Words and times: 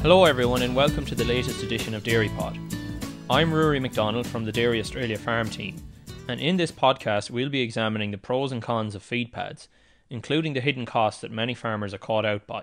Hello, 0.00 0.26
everyone, 0.26 0.62
and 0.62 0.76
welcome 0.76 1.04
to 1.06 1.16
the 1.16 1.24
latest 1.24 1.64
edition 1.64 1.92
of 1.92 2.04
Dairy 2.04 2.28
Pod. 2.28 2.56
I'm 3.28 3.52
Rory 3.52 3.80
McDonald 3.80 4.28
from 4.28 4.44
the 4.44 4.52
Dairy 4.52 4.78
Australia 4.78 5.18
farm 5.18 5.50
team, 5.50 5.76
and 6.28 6.40
in 6.40 6.56
this 6.56 6.70
podcast, 6.70 7.30
we'll 7.30 7.48
be 7.48 7.62
examining 7.62 8.12
the 8.12 8.16
pros 8.16 8.52
and 8.52 8.62
cons 8.62 8.94
of 8.94 9.02
feed 9.02 9.32
pads, 9.32 9.66
including 10.08 10.52
the 10.52 10.60
hidden 10.60 10.86
costs 10.86 11.20
that 11.22 11.32
many 11.32 11.52
farmers 11.52 11.92
are 11.92 11.98
caught 11.98 12.24
out 12.24 12.46
by. 12.46 12.62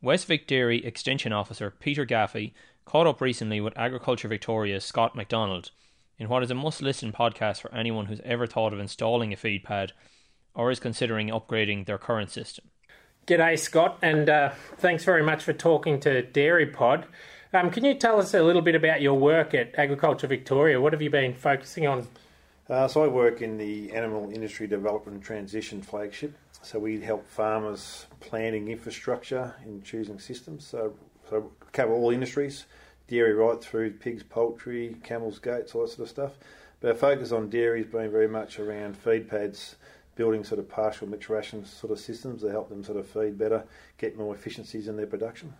West 0.00 0.24
Vic 0.24 0.46
Dairy 0.46 0.82
Extension 0.86 1.34
Officer 1.34 1.70
Peter 1.70 2.06
Gaffey 2.06 2.54
caught 2.86 3.06
up 3.06 3.20
recently 3.20 3.60
with 3.60 3.76
Agriculture 3.76 4.28
Victoria's 4.28 4.86
Scott 4.86 5.14
McDonald 5.14 5.70
in 6.18 6.30
what 6.30 6.42
is 6.42 6.50
a 6.50 6.54
must 6.54 6.80
listen 6.80 7.12
podcast 7.12 7.60
for 7.60 7.74
anyone 7.74 8.06
who's 8.06 8.22
ever 8.24 8.46
thought 8.46 8.72
of 8.72 8.80
installing 8.80 9.34
a 9.34 9.36
feed 9.36 9.64
pad 9.64 9.92
or 10.54 10.70
is 10.70 10.80
considering 10.80 11.28
upgrading 11.28 11.84
their 11.84 11.98
current 11.98 12.30
system. 12.30 12.70
G'day, 13.28 13.58
Scott, 13.58 13.98
and 14.00 14.30
uh, 14.30 14.52
thanks 14.78 15.04
very 15.04 15.22
much 15.22 15.44
for 15.44 15.52
talking 15.52 16.00
to 16.00 16.22
Dairy 16.22 16.64
Pod. 16.64 17.04
Um, 17.52 17.70
can 17.70 17.84
you 17.84 17.92
tell 17.92 18.18
us 18.18 18.32
a 18.32 18.42
little 18.42 18.62
bit 18.62 18.74
about 18.74 19.02
your 19.02 19.18
work 19.18 19.52
at 19.52 19.74
Agriculture 19.76 20.26
Victoria? 20.26 20.80
What 20.80 20.94
have 20.94 21.02
you 21.02 21.10
been 21.10 21.34
focusing 21.34 21.86
on? 21.86 22.08
Uh, 22.70 22.88
so 22.88 23.04
I 23.04 23.06
work 23.06 23.42
in 23.42 23.58
the 23.58 23.92
Animal 23.92 24.30
Industry 24.30 24.66
Development 24.66 25.16
and 25.16 25.22
Transition 25.22 25.82
flagship. 25.82 26.34
So 26.62 26.78
we 26.78 27.02
help 27.02 27.28
farmers 27.28 28.06
planning 28.20 28.68
infrastructure 28.68 29.54
in 29.62 29.82
choosing 29.82 30.18
systems. 30.18 30.66
So, 30.66 30.94
so 31.28 31.52
cover 31.72 31.92
all 31.92 32.08
industries, 32.08 32.64
dairy 33.08 33.34
right 33.34 33.62
through 33.62 33.90
pigs, 33.98 34.22
poultry, 34.22 34.96
camels, 35.02 35.38
goats, 35.38 35.74
all 35.74 35.82
that 35.82 35.88
sort 35.88 36.06
of 36.06 36.08
stuff. 36.08 36.32
But 36.80 36.92
our 36.92 36.96
focus 36.96 37.30
on 37.32 37.50
dairy 37.50 37.82
has 37.82 37.92
been 37.92 38.10
very 38.10 38.28
much 38.28 38.58
around 38.58 38.96
feed 38.96 39.28
pads, 39.28 39.76
building 40.18 40.42
sort 40.44 40.58
of 40.58 40.68
partial 40.68 41.08
mixed 41.08 41.30
ration 41.30 41.64
sort 41.64 41.92
of 41.92 42.00
systems 42.00 42.42
to 42.42 42.50
help 42.50 42.68
them 42.68 42.82
sort 42.82 42.98
of 42.98 43.06
feed 43.06 43.38
better, 43.38 43.64
get 43.96 44.18
more 44.18 44.34
efficiencies 44.34 44.88
in 44.88 44.96
their 44.96 45.06
production. 45.06 45.54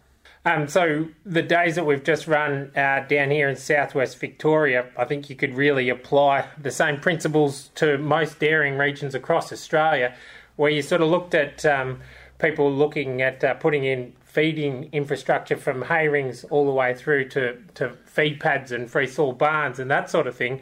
Um, 0.44 0.68
so 0.68 1.08
the 1.24 1.42
days 1.42 1.76
that 1.76 1.86
we've 1.86 2.02
just 2.02 2.26
run 2.26 2.72
uh, 2.76 3.06
down 3.08 3.30
here 3.30 3.48
in 3.48 3.56
southwest 3.56 4.18
Victoria, 4.18 4.86
I 4.98 5.04
think 5.04 5.30
you 5.30 5.36
could 5.36 5.54
really 5.54 5.88
apply 5.88 6.46
the 6.60 6.72
same 6.72 7.00
principles 7.00 7.70
to 7.76 7.96
most 7.98 8.40
dairying 8.40 8.76
regions 8.76 9.14
across 9.14 9.52
Australia, 9.52 10.14
where 10.56 10.70
you 10.70 10.82
sort 10.82 11.02
of 11.02 11.08
looked 11.08 11.34
at 11.34 11.64
um, 11.64 12.00
people 12.38 12.70
looking 12.70 13.22
at 13.22 13.42
uh, 13.44 13.54
putting 13.54 13.84
in 13.84 14.12
feeding 14.24 14.88
infrastructure 14.92 15.56
from 15.56 15.82
hay 15.82 16.08
rings 16.08 16.44
all 16.44 16.66
the 16.66 16.72
way 16.72 16.94
through 16.94 17.28
to, 17.28 17.56
to 17.74 17.90
feed 18.04 18.40
pads 18.40 18.72
and 18.72 18.90
free 18.90 19.06
stall 19.06 19.32
barns 19.32 19.78
and 19.78 19.90
that 19.90 20.10
sort 20.10 20.26
of 20.26 20.36
thing. 20.36 20.60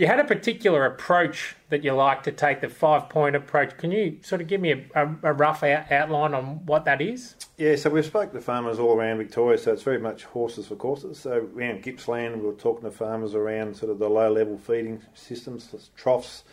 You 0.00 0.06
had 0.06 0.18
a 0.18 0.24
particular 0.24 0.86
approach 0.86 1.56
that 1.68 1.84
you 1.84 1.92
like 1.92 2.22
to 2.22 2.32
take, 2.32 2.62
the 2.62 2.70
five 2.70 3.10
point 3.10 3.36
approach. 3.36 3.76
Can 3.76 3.92
you 3.92 4.16
sort 4.22 4.40
of 4.40 4.46
give 4.46 4.58
me 4.58 4.72
a, 4.72 4.82
a, 4.94 5.16
a 5.24 5.32
rough 5.34 5.62
out, 5.62 5.92
outline 5.92 6.32
on 6.32 6.64
what 6.64 6.86
that 6.86 7.02
is? 7.02 7.34
Yeah, 7.58 7.76
so 7.76 7.90
we've 7.90 8.06
spoken 8.06 8.32
to 8.32 8.40
farmers 8.40 8.78
all 8.78 8.96
around 8.96 9.18
Victoria, 9.18 9.58
so 9.58 9.74
it's 9.74 9.82
very 9.82 9.98
much 9.98 10.24
horses 10.24 10.68
for 10.68 10.76
courses. 10.76 11.20
So 11.20 11.46
around 11.54 11.82
Gippsland, 11.82 12.40
we 12.40 12.46
were 12.46 12.54
talking 12.54 12.84
to 12.84 12.90
farmers 12.90 13.34
around 13.34 13.76
sort 13.76 13.92
of 13.92 13.98
the 13.98 14.08
low 14.08 14.32
level 14.32 14.56
feeding 14.56 15.02
systems, 15.12 15.90
troughs, 15.98 16.44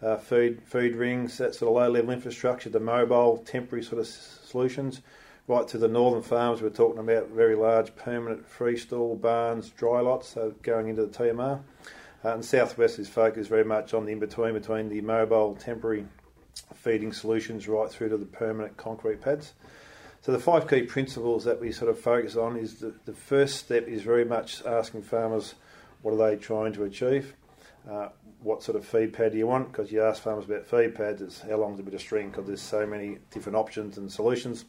uh, 0.00 0.16
food 0.16 0.62
rings, 0.96 1.36
that 1.36 1.54
sort 1.54 1.68
of 1.68 1.74
low 1.74 1.90
level 1.90 2.10
infrastructure, 2.10 2.70
the 2.70 2.80
mobile 2.80 3.36
temporary 3.44 3.84
sort 3.84 4.00
of 4.00 4.06
solutions. 4.06 5.02
Right 5.46 5.68
to 5.68 5.76
the 5.76 5.88
northern 5.88 6.22
farms, 6.22 6.62
we're 6.62 6.70
talking 6.70 7.00
about 7.00 7.28
very 7.28 7.54
large 7.54 7.94
permanent 7.96 8.50
freestall 8.50 9.20
barns, 9.20 9.68
dry 9.68 10.00
lots, 10.00 10.30
so 10.30 10.54
going 10.62 10.88
into 10.88 11.04
the 11.04 11.12
TMR. 11.12 11.60
Uh, 12.24 12.34
and 12.34 12.44
Southwest 12.44 12.98
is 12.98 13.08
focused 13.08 13.50
very 13.50 13.64
much 13.64 13.92
on 13.92 14.06
the 14.06 14.12
in 14.12 14.18
between 14.18 14.54
between 14.54 14.88
the 14.88 15.00
mobile 15.02 15.54
temporary 15.56 16.06
feeding 16.74 17.12
solutions 17.12 17.68
right 17.68 17.90
through 17.90 18.08
to 18.08 18.16
the 18.16 18.24
permanent 18.24 18.76
concrete 18.76 19.20
pads. 19.20 19.52
So 20.22 20.32
the 20.32 20.38
five 20.38 20.66
key 20.66 20.82
principles 20.82 21.44
that 21.44 21.60
we 21.60 21.70
sort 21.70 21.90
of 21.90 21.98
focus 21.98 22.34
on 22.34 22.56
is 22.56 22.76
the, 22.76 22.94
the 23.04 23.12
first 23.12 23.56
step 23.56 23.86
is 23.86 24.02
very 24.02 24.24
much 24.24 24.64
asking 24.64 25.02
farmers 25.02 25.54
what 26.00 26.14
are 26.14 26.30
they 26.30 26.36
trying 26.36 26.72
to 26.74 26.84
achieve, 26.84 27.34
uh, 27.90 28.08
what 28.42 28.62
sort 28.62 28.76
of 28.76 28.86
feed 28.86 29.12
pad 29.12 29.32
do 29.32 29.38
you 29.38 29.46
want? 29.46 29.70
Because 29.70 29.92
you 29.92 30.02
ask 30.02 30.22
farmers 30.22 30.46
about 30.46 30.66
feed 30.66 30.94
pads, 30.94 31.20
it's 31.20 31.40
how 31.40 31.50
long 31.50 31.60
long's 31.60 31.80
a 31.80 31.82
bit 31.82 31.94
of 31.94 32.00
string? 32.00 32.30
Because 32.30 32.46
there's 32.46 32.60
so 32.60 32.86
many 32.86 33.18
different 33.30 33.56
options 33.56 33.98
and 33.98 34.10
solutions. 34.10 34.64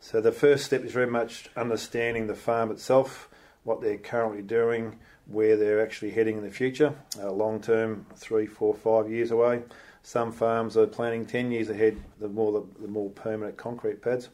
So 0.00 0.20
the 0.20 0.32
first 0.32 0.64
step 0.64 0.82
is 0.82 0.92
very 0.92 1.06
much 1.06 1.48
understanding 1.56 2.26
the 2.26 2.34
farm 2.34 2.70
itself, 2.70 3.28
what 3.64 3.80
they're 3.80 3.98
currently 3.98 4.42
doing, 4.42 4.98
where 5.32 5.56
they're 5.56 5.82
actually 5.82 6.10
heading 6.10 6.36
in 6.38 6.44
the 6.44 6.50
future, 6.50 6.94
uh, 7.20 7.30
long 7.30 7.60
term, 7.60 8.06
three, 8.16 8.46
four, 8.46 8.74
five 8.74 9.10
years 9.10 9.30
away. 9.30 9.62
Some 10.02 10.32
farms 10.32 10.76
are 10.76 10.86
planning 10.86 11.24
10 11.24 11.50
years 11.50 11.70
ahead, 11.70 11.96
the 12.20 12.28
more, 12.28 12.52
the, 12.52 12.82
the 12.82 12.88
more 12.88 13.10
permanent 13.10 13.56
concrete 13.56 14.02
pads. 14.02 14.28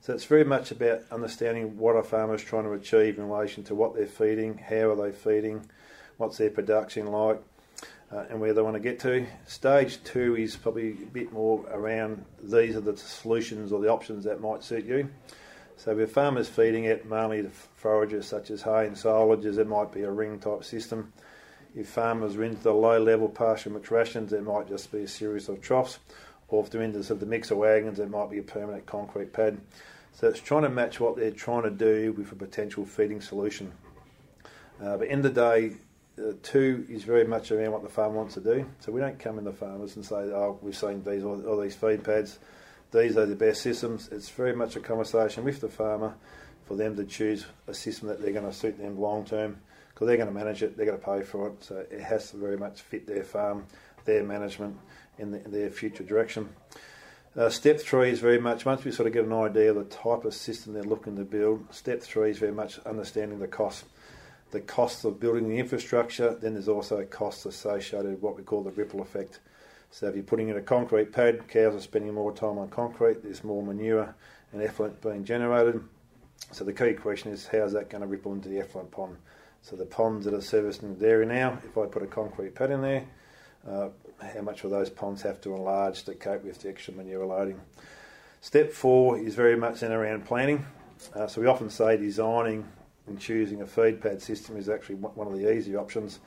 So 0.00 0.14
it's 0.14 0.24
very 0.24 0.44
much 0.44 0.70
about 0.70 1.02
understanding 1.10 1.76
what 1.76 1.92
a 1.92 2.02
farmer 2.02 2.34
is 2.34 2.42
trying 2.42 2.64
to 2.64 2.72
achieve 2.72 3.18
in 3.18 3.28
relation 3.28 3.64
to 3.64 3.74
what 3.74 3.94
they're 3.94 4.06
feeding, 4.06 4.56
how 4.56 4.90
are 4.90 4.96
they 4.96 5.12
feeding, 5.12 5.68
what's 6.16 6.38
their 6.38 6.50
production 6.50 7.06
like, 7.06 7.42
uh, 8.10 8.24
and 8.30 8.40
where 8.40 8.54
they 8.54 8.62
want 8.62 8.74
to 8.74 8.80
get 8.80 8.98
to. 9.00 9.26
Stage 9.46 10.02
two 10.04 10.36
is 10.36 10.56
probably 10.56 10.92
a 10.92 11.06
bit 11.06 11.32
more 11.32 11.66
around 11.70 12.24
these 12.42 12.76
are 12.76 12.80
the 12.80 12.96
solutions 12.96 13.72
or 13.72 13.80
the 13.80 13.88
options 13.88 14.24
that 14.24 14.40
might 14.40 14.64
suit 14.64 14.84
you. 14.86 15.10
So 15.82 15.98
if 15.98 16.12
farmers 16.12 16.46
feeding 16.46 16.84
it 16.84 17.08
mainly 17.08 17.40
to 17.40 17.48
forages 17.48 18.26
such 18.26 18.50
as 18.50 18.60
hay 18.60 18.86
and 18.86 18.94
silages, 18.94 19.56
it 19.56 19.66
might 19.66 19.90
be 19.90 20.02
a 20.02 20.10
ring 20.10 20.38
type 20.38 20.62
system. 20.62 21.10
If 21.74 21.88
farmers 21.88 22.36
are 22.36 22.44
into 22.44 22.62
the 22.62 22.74
low 22.74 23.02
level 23.02 23.30
partial 23.30 23.72
mixed 23.72 23.90
rations, 23.90 24.34
it 24.34 24.44
might 24.44 24.68
just 24.68 24.92
be 24.92 25.04
a 25.04 25.08
series 25.08 25.48
of 25.48 25.62
troughs. 25.62 25.98
Or 26.48 26.62
if 26.62 26.68
they're 26.68 26.82
into 26.82 27.02
sort 27.02 27.12
of 27.12 27.20
the 27.20 27.26
mixer 27.26 27.56
wagons, 27.56 27.98
it 27.98 28.10
might 28.10 28.28
be 28.28 28.36
a 28.36 28.42
permanent 28.42 28.84
concrete 28.84 29.32
pad. 29.32 29.58
So 30.12 30.28
it's 30.28 30.40
trying 30.40 30.64
to 30.64 30.68
match 30.68 31.00
what 31.00 31.16
they're 31.16 31.30
trying 31.30 31.62
to 31.62 31.70
do 31.70 32.12
with 32.12 32.30
a 32.30 32.36
potential 32.36 32.84
feeding 32.84 33.22
solution. 33.22 33.72
Uh, 34.84 34.98
but 34.98 35.08
in 35.08 35.22
the 35.22 35.30
day, 35.30 35.76
uh, 36.18 36.32
two 36.42 36.84
is 36.90 37.04
very 37.04 37.24
much 37.24 37.52
around 37.52 37.72
what 37.72 37.82
the 37.82 37.88
farm 37.88 38.12
wants 38.12 38.34
to 38.34 38.40
do. 38.40 38.66
So 38.80 38.92
we 38.92 39.00
don't 39.00 39.18
come 39.18 39.38
in 39.38 39.44
the 39.44 39.52
farmers 39.52 39.96
and 39.96 40.04
say, 40.04 40.16
oh, 40.16 40.58
we've 40.60 40.76
seen 40.76 41.02
these 41.04 41.24
all, 41.24 41.42
all 41.46 41.58
these 41.58 41.74
feed 41.74 42.04
pads 42.04 42.38
these 42.92 43.16
are 43.16 43.26
the 43.26 43.36
best 43.36 43.62
systems. 43.62 44.08
It's 44.10 44.28
very 44.28 44.54
much 44.54 44.76
a 44.76 44.80
conversation 44.80 45.44
with 45.44 45.60
the 45.60 45.68
farmer 45.68 46.14
for 46.64 46.76
them 46.76 46.96
to 46.96 47.04
choose 47.04 47.46
a 47.66 47.74
system 47.74 48.08
that 48.08 48.20
they're 48.20 48.32
going 48.32 48.46
to 48.46 48.52
suit 48.52 48.78
them 48.78 48.98
long 48.98 49.24
term 49.24 49.58
because 49.88 50.06
they're 50.06 50.16
going 50.16 50.28
to 50.28 50.34
manage 50.34 50.62
it, 50.62 50.76
they're 50.76 50.86
going 50.86 50.98
to 50.98 51.04
pay 51.04 51.22
for 51.22 51.48
it. 51.48 51.62
So 51.62 51.84
it 51.90 52.00
has 52.00 52.30
to 52.30 52.36
very 52.36 52.56
much 52.56 52.80
fit 52.80 53.06
their 53.06 53.24
farm, 53.24 53.66
their 54.04 54.22
management, 54.24 54.78
in, 55.18 55.30
the, 55.30 55.38
their 55.40 55.70
future 55.70 56.02
direction. 56.02 56.48
Uh, 57.36 57.48
step 57.48 57.78
three 57.78 58.10
is 58.10 58.18
very 58.18 58.40
much 58.40 58.64
once 58.64 58.84
we 58.84 58.90
sort 58.90 59.06
of 59.06 59.12
get 59.12 59.24
an 59.24 59.32
idea 59.32 59.70
of 59.70 59.76
the 59.76 59.84
type 59.84 60.24
of 60.24 60.34
system 60.34 60.72
they're 60.72 60.82
looking 60.82 61.16
to 61.16 61.24
build. 61.24 61.64
Step 61.72 62.00
three 62.00 62.30
is 62.30 62.38
very 62.38 62.52
much 62.52 62.78
understanding 62.80 63.38
the 63.38 63.46
cost, 63.46 63.84
the 64.50 64.60
cost 64.60 65.04
of 65.04 65.20
building 65.20 65.48
the 65.48 65.58
infrastructure. 65.58 66.34
Then 66.34 66.54
there's 66.54 66.68
also 66.68 67.04
costs 67.04 67.46
associated 67.46 68.10
with 68.10 68.20
what 68.20 68.36
we 68.36 68.42
call 68.42 68.64
the 68.64 68.72
ripple 68.72 69.00
effect. 69.00 69.38
So 69.90 70.06
if 70.06 70.14
you're 70.14 70.24
putting 70.24 70.48
in 70.48 70.56
a 70.56 70.62
concrete 70.62 71.12
pad, 71.12 71.48
cows 71.48 71.74
are 71.74 71.80
spending 71.80 72.14
more 72.14 72.32
time 72.32 72.58
on 72.58 72.68
concrete, 72.68 73.22
there's 73.22 73.42
more 73.42 73.62
manure 73.62 74.14
and 74.52 74.62
effluent 74.62 75.00
being 75.02 75.24
generated. 75.24 75.82
So 76.52 76.64
the 76.64 76.72
key 76.72 76.94
question 76.94 77.32
is 77.32 77.46
how 77.46 77.64
is 77.64 77.72
that 77.72 77.90
going 77.90 78.02
to 78.02 78.06
ripple 78.06 78.32
into 78.32 78.48
the 78.48 78.60
effluent 78.60 78.90
pond? 78.90 79.16
So 79.62 79.76
the 79.76 79.84
ponds 79.84 80.24
that 80.24 80.34
are 80.34 80.40
servicing 80.40 80.94
the 80.94 81.00
dairy 81.00 81.26
now, 81.26 81.58
if 81.64 81.76
I 81.76 81.86
put 81.86 82.02
a 82.02 82.06
concrete 82.06 82.54
pad 82.54 82.70
in 82.70 82.80
there, 82.80 83.04
uh, 83.68 83.88
how 84.34 84.40
much 84.42 84.62
will 84.62 84.70
those 84.70 84.90
ponds 84.90 85.22
have 85.22 85.40
to 85.42 85.54
enlarge 85.54 86.04
to 86.04 86.14
cope 86.14 86.44
with 86.44 86.60
the 86.60 86.68
extra 86.68 86.94
manure 86.94 87.26
loading? 87.26 87.60
Step 88.40 88.72
four 88.72 89.18
is 89.18 89.34
very 89.34 89.56
much 89.56 89.82
in 89.82 89.92
around 89.92 90.24
planning. 90.24 90.64
Uh, 91.14 91.26
so 91.26 91.40
we 91.40 91.46
often 91.46 91.68
say 91.68 91.96
designing 91.96 92.66
and 93.06 93.18
choosing 93.18 93.60
a 93.62 93.66
feed 93.66 94.00
pad 94.00 94.22
system 94.22 94.56
is 94.56 94.68
actually 94.68 94.94
one 94.94 95.26
of 95.26 95.36
the 95.36 95.52
easier 95.52 95.78
options. 95.78 96.20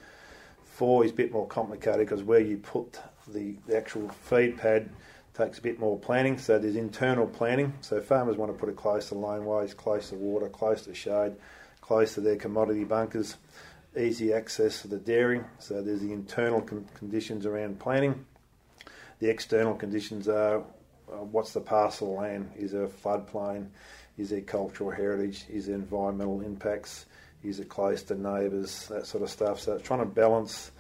Four 0.63 1.06
is 1.06 1.12
a 1.12 1.13
bit 1.13 1.31
more 1.31 1.47
complicated 1.47 2.02
because 2.02 2.23
where 2.23 2.40
you 2.40 2.57
put 2.57 3.00
the, 3.28 3.55
the 3.67 3.78
actual 3.78 4.09
feed 4.09 4.58
pad 4.58 4.90
takes 5.34 5.58
a 5.58 5.61
bit 5.61 5.79
more 5.79 5.97
planning. 5.97 6.37
So 6.37 6.59
there's 6.59 6.75
internal 6.75 7.28
planning. 7.28 7.73
So 7.81 7.99
farmers 8.02 8.37
want 8.37 8.52
to 8.52 8.58
put 8.58 8.70
it 8.70 8.75
close 8.75 9.09
to 9.09 9.16
laneways, 9.16 9.75
close 9.75 10.09
to 10.09 10.16
water, 10.16 10.49
close 10.49 10.84
to 10.84 10.93
shade, 10.93 11.34
close 11.81 12.14
to 12.16 12.22
their 12.22 12.35
commodity 12.35 12.84
bunkers, 12.84 13.37
easy 13.97 14.34
access 14.34 14.81
to 14.81 14.87
the 14.87 14.97
dairy. 14.97 15.41
So 15.59 15.81
there's 15.81 16.02
the 16.02 16.14
internal 16.14 16.61
con- 16.61 16.85
conditions 16.93 17.46
around 17.46 17.79
planning. 17.79 18.25
The 19.20 19.29
external 19.29 19.76
conditions 19.76 20.28
are 20.28 20.64
uh, 21.11 21.17
what's 21.17 21.53
the 21.53 21.61
parcel 21.61 22.16
land? 22.16 22.52
Is 22.58 22.72
there 22.72 22.84
a 22.84 22.90
floodplain? 22.90 23.67
Is 24.17 24.29
there 24.29 24.41
cultural 24.41 24.91
heritage? 24.91 25.46
Is 25.49 25.67
there 25.67 25.76
environmental 25.76 26.41
impacts? 26.41 27.05
Is 27.43 27.59
it 27.59 27.69
close 27.69 28.03
to 28.03 28.16
neighbours? 28.16 28.87
That 28.87 29.05
sort 29.05 29.23
of 29.23 29.29
stuff. 29.29 29.59
So 29.59 29.73
it's 29.73 29.84
trying 29.87 29.99
to 29.99 30.05
balance 30.05 30.72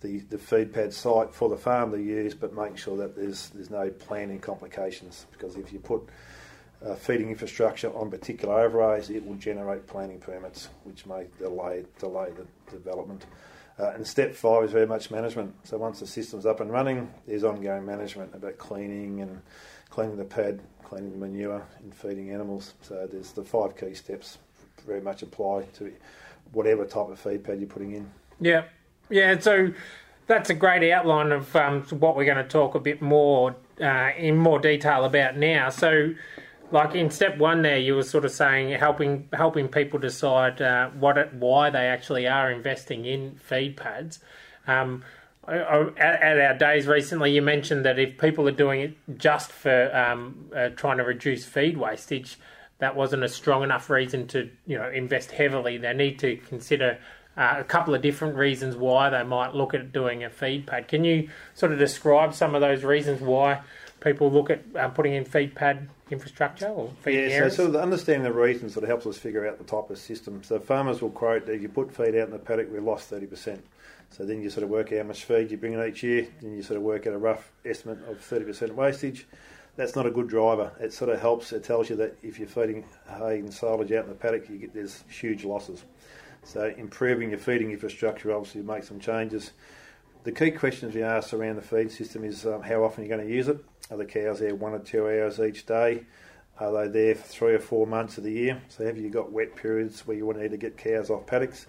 the, 0.00 0.18
the 0.30 0.38
feed 0.38 0.72
pad 0.72 0.92
site 0.92 1.34
for 1.34 1.48
the 1.48 1.56
farm 1.56 1.90
to 1.92 1.98
use, 1.98 2.34
but 2.34 2.54
making 2.54 2.76
sure 2.76 2.96
that 2.98 3.16
there's 3.16 3.50
there's 3.50 3.70
no 3.70 3.90
planning 3.90 4.38
complications. 4.38 5.26
Because 5.32 5.56
if 5.56 5.72
you 5.72 5.78
put 5.78 6.08
uh, 6.84 6.94
feeding 6.94 7.30
infrastructure 7.30 7.88
on 7.96 8.10
particular 8.10 8.60
overlays, 8.60 9.10
it 9.10 9.26
will 9.26 9.36
generate 9.36 9.86
planning 9.86 10.18
permits, 10.18 10.68
which 10.84 11.06
may 11.06 11.26
delay 11.38 11.84
delay 11.98 12.30
the 12.30 12.46
development. 12.70 13.26
Uh, 13.78 13.90
and 13.90 14.06
step 14.06 14.34
five 14.34 14.64
is 14.64 14.72
very 14.72 14.86
much 14.86 15.10
management. 15.10 15.54
So 15.64 15.76
once 15.76 16.00
the 16.00 16.06
system's 16.06 16.46
up 16.46 16.60
and 16.60 16.70
running, 16.70 17.12
there's 17.26 17.44
ongoing 17.44 17.84
management 17.84 18.34
about 18.34 18.56
cleaning 18.56 19.20
and 19.20 19.42
cleaning 19.90 20.16
the 20.16 20.24
pad, 20.24 20.60
cleaning 20.82 21.12
the 21.12 21.18
manure, 21.18 21.62
and 21.82 21.94
feeding 21.94 22.30
animals. 22.30 22.74
So 22.80 23.06
there's 23.10 23.32
the 23.32 23.44
five 23.44 23.76
key 23.76 23.92
steps 23.94 24.38
very 24.86 25.00
much 25.00 25.22
apply 25.22 25.62
to 25.74 25.92
whatever 26.52 26.84
type 26.86 27.08
of 27.08 27.18
feed 27.18 27.44
pad 27.44 27.58
you're 27.58 27.68
putting 27.68 27.92
in. 27.92 28.10
Yeah, 28.40 28.64
yeah. 29.10 29.38
So 29.38 29.72
that's 30.26 30.50
a 30.50 30.54
great 30.54 30.90
outline 30.92 31.32
of 31.32 31.54
um, 31.54 31.82
what 31.84 32.16
we're 32.16 32.24
going 32.24 32.36
to 32.36 32.48
talk 32.48 32.74
a 32.74 32.80
bit 32.80 33.00
more 33.00 33.56
uh, 33.80 34.10
in 34.16 34.36
more 34.36 34.58
detail 34.58 35.04
about 35.04 35.36
now. 35.36 35.70
So 35.70 36.14
like 36.72 36.94
in 36.94 37.10
step 37.10 37.38
one 37.38 37.62
there 37.62 37.78
you 37.78 37.94
were 37.94 38.02
sort 38.02 38.24
of 38.24 38.30
saying 38.30 38.70
helping 38.78 39.28
helping 39.32 39.68
people 39.68 39.98
decide 39.98 40.60
uh, 40.60 40.88
what 40.90 41.16
it, 41.18 41.32
why 41.34 41.70
they 41.70 41.86
actually 41.86 42.26
are 42.26 42.50
investing 42.50 43.04
in 43.04 43.34
feed 43.36 43.76
pads 43.76 44.18
um, 44.66 45.04
at, 45.46 46.38
our 46.38 46.54
days 46.54 46.86
recently 46.86 47.32
you 47.32 47.42
mentioned 47.42 47.84
that 47.84 47.98
if 47.98 48.18
people 48.18 48.48
are 48.48 48.52
doing 48.52 48.80
it 48.80 49.18
just 49.18 49.52
for 49.52 49.94
um, 49.96 50.50
uh, 50.56 50.68
trying 50.70 50.96
to 50.96 51.04
reduce 51.04 51.44
feed 51.44 51.76
wastage 51.76 52.38
that 52.78 52.96
wasn't 52.96 53.22
a 53.22 53.28
strong 53.28 53.62
enough 53.62 53.88
reason 53.88 54.26
to 54.26 54.50
you 54.66 54.76
know 54.76 54.90
invest 54.90 55.30
heavily 55.30 55.78
they 55.78 55.92
need 55.92 56.18
to 56.18 56.36
consider 56.38 56.98
uh, 57.36 57.56
a 57.58 57.64
couple 57.64 57.94
of 57.94 58.02
different 58.02 58.36
reasons 58.36 58.76
why 58.76 59.10
they 59.10 59.22
might 59.22 59.54
look 59.54 59.74
at 59.74 59.92
doing 59.92 60.24
a 60.24 60.30
feed 60.30 60.66
pad 60.66 60.88
can 60.88 61.04
you 61.04 61.28
sort 61.54 61.72
of 61.72 61.78
describe 61.78 62.34
some 62.34 62.54
of 62.54 62.60
those 62.60 62.84
reasons 62.84 63.20
why 63.20 63.60
people 64.00 64.30
look 64.30 64.50
at 64.50 64.62
uh, 64.76 64.88
putting 64.88 65.14
in 65.14 65.24
feed 65.24 65.54
pad 65.54 65.88
infrastructure 66.10 66.68
or 66.68 66.90
feed 67.02 67.30
yeah, 67.30 67.40
so 67.40 67.48
sort 67.48 67.68
of 67.70 67.76
understanding 67.76 68.22
the 68.22 68.32
reasons 68.32 68.74
sort 68.74 68.84
of 68.84 68.88
helps 68.88 69.06
us 69.06 69.18
figure 69.18 69.46
out 69.46 69.58
the 69.58 69.64
type 69.64 69.90
of 69.90 69.98
system. 69.98 70.42
So 70.42 70.58
farmers 70.58 71.02
will 71.02 71.10
quote 71.10 71.46
that 71.46 71.52
if 71.52 71.62
you 71.62 71.68
put 71.68 71.94
feed 71.94 72.14
out 72.14 72.26
in 72.26 72.30
the 72.30 72.38
paddock, 72.38 72.72
we 72.72 72.78
lost 72.78 73.10
30%. 73.10 73.58
So 74.10 74.24
then 74.24 74.40
you 74.40 74.50
sort 74.50 74.62
of 74.62 74.70
work 74.70 74.92
out 74.92 74.98
how 74.98 75.04
much 75.04 75.24
feed 75.24 75.50
you 75.50 75.56
bring 75.56 75.72
in 75.72 75.84
each 75.84 76.02
year, 76.02 76.28
then 76.40 76.56
you 76.56 76.62
sort 76.62 76.76
of 76.76 76.84
work 76.84 77.06
out 77.06 77.14
a 77.14 77.18
rough 77.18 77.50
estimate 77.64 77.98
of 78.08 78.18
30% 78.18 78.72
wastage. 78.72 79.26
That's 79.74 79.96
not 79.96 80.06
a 80.06 80.10
good 80.10 80.28
driver. 80.28 80.72
It 80.80 80.92
sort 80.92 81.10
of 81.10 81.20
helps, 81.20 81.52
it 81.52 81.64
tells 81.64 81.90
you 81.90 81.96
that 81.96 82.16
if 82.22 82.38
you're 82.38 82.48
feeding 82.48 82.84
hay 83.08 83.40
and 83.40 83.52
silage 83.52 83.92
out 83.92 84.04
in 84.04 84.10
the 84.10 84.14
paddock, 84.14 84.48
you 84.48 84.56
get 84.56 84.72
there's 84.72 85.02
huge 85.08 85.44
losses. 85.44 85.84
So 86.46 86.72
improving 86.76 87.30
your 87.30 87.40
feeding 87.40 87.72
infrastructure 87.72 88.32
obviously 88.32 88.62
makes 88.62 88.86
some 88.86 89.00
changes. 89.00 89.50
The 90.22 90.30
key 90.30 90.52
questions 90.52 90.94
we 90.94 91.02
ask 91.02 91.32
around 91.32 91.56
the 91.56 91.62
feed 91.62 91.90
system 91.90 92.22
is 92.22 92.46
um, 92.46 92.62
how 92.62 92.84
often 92.84 93.04
you're 93.04 93.16
going 93.16 93.28
to 93.28 93.34
use 93.34 93.48
it, 93.48 93.64
are 93.90 93.96
the 93.96 94.04
cows 94.04 94.38
there 94.38 94.54
one 94.54 94.72
or 94.72 94.78
two 94.78 95.06
hours 95.06 95.40
each 95.40 95.66
day? 95.66 96.04
Are 96.58 96.72
they 96.72 96.88
there 96.88 97.14
for 97.16 97.26
three 97.26 97.54
or 97.54 97.58
four 97.58 97.86
months 97.86 98.16
of 98.16 98.24
the 98.24 98.30
year? 98.30 98.62
So 98.68 98.86
have 98.86 98.96
you 98.96 99.10
got 99.10 99.32
wet 99.32 99.56
periods 99.56 100.06
where 100.06 100.16
you 100.16 100.24
want 100.24 100.38
to 100.38 100.42
need 100.44 100.52
to 100.52 100.56
get 100.56 100.76
cows 100.76 101.10
off 101.10 101.26
paddocks? 101.26 101.66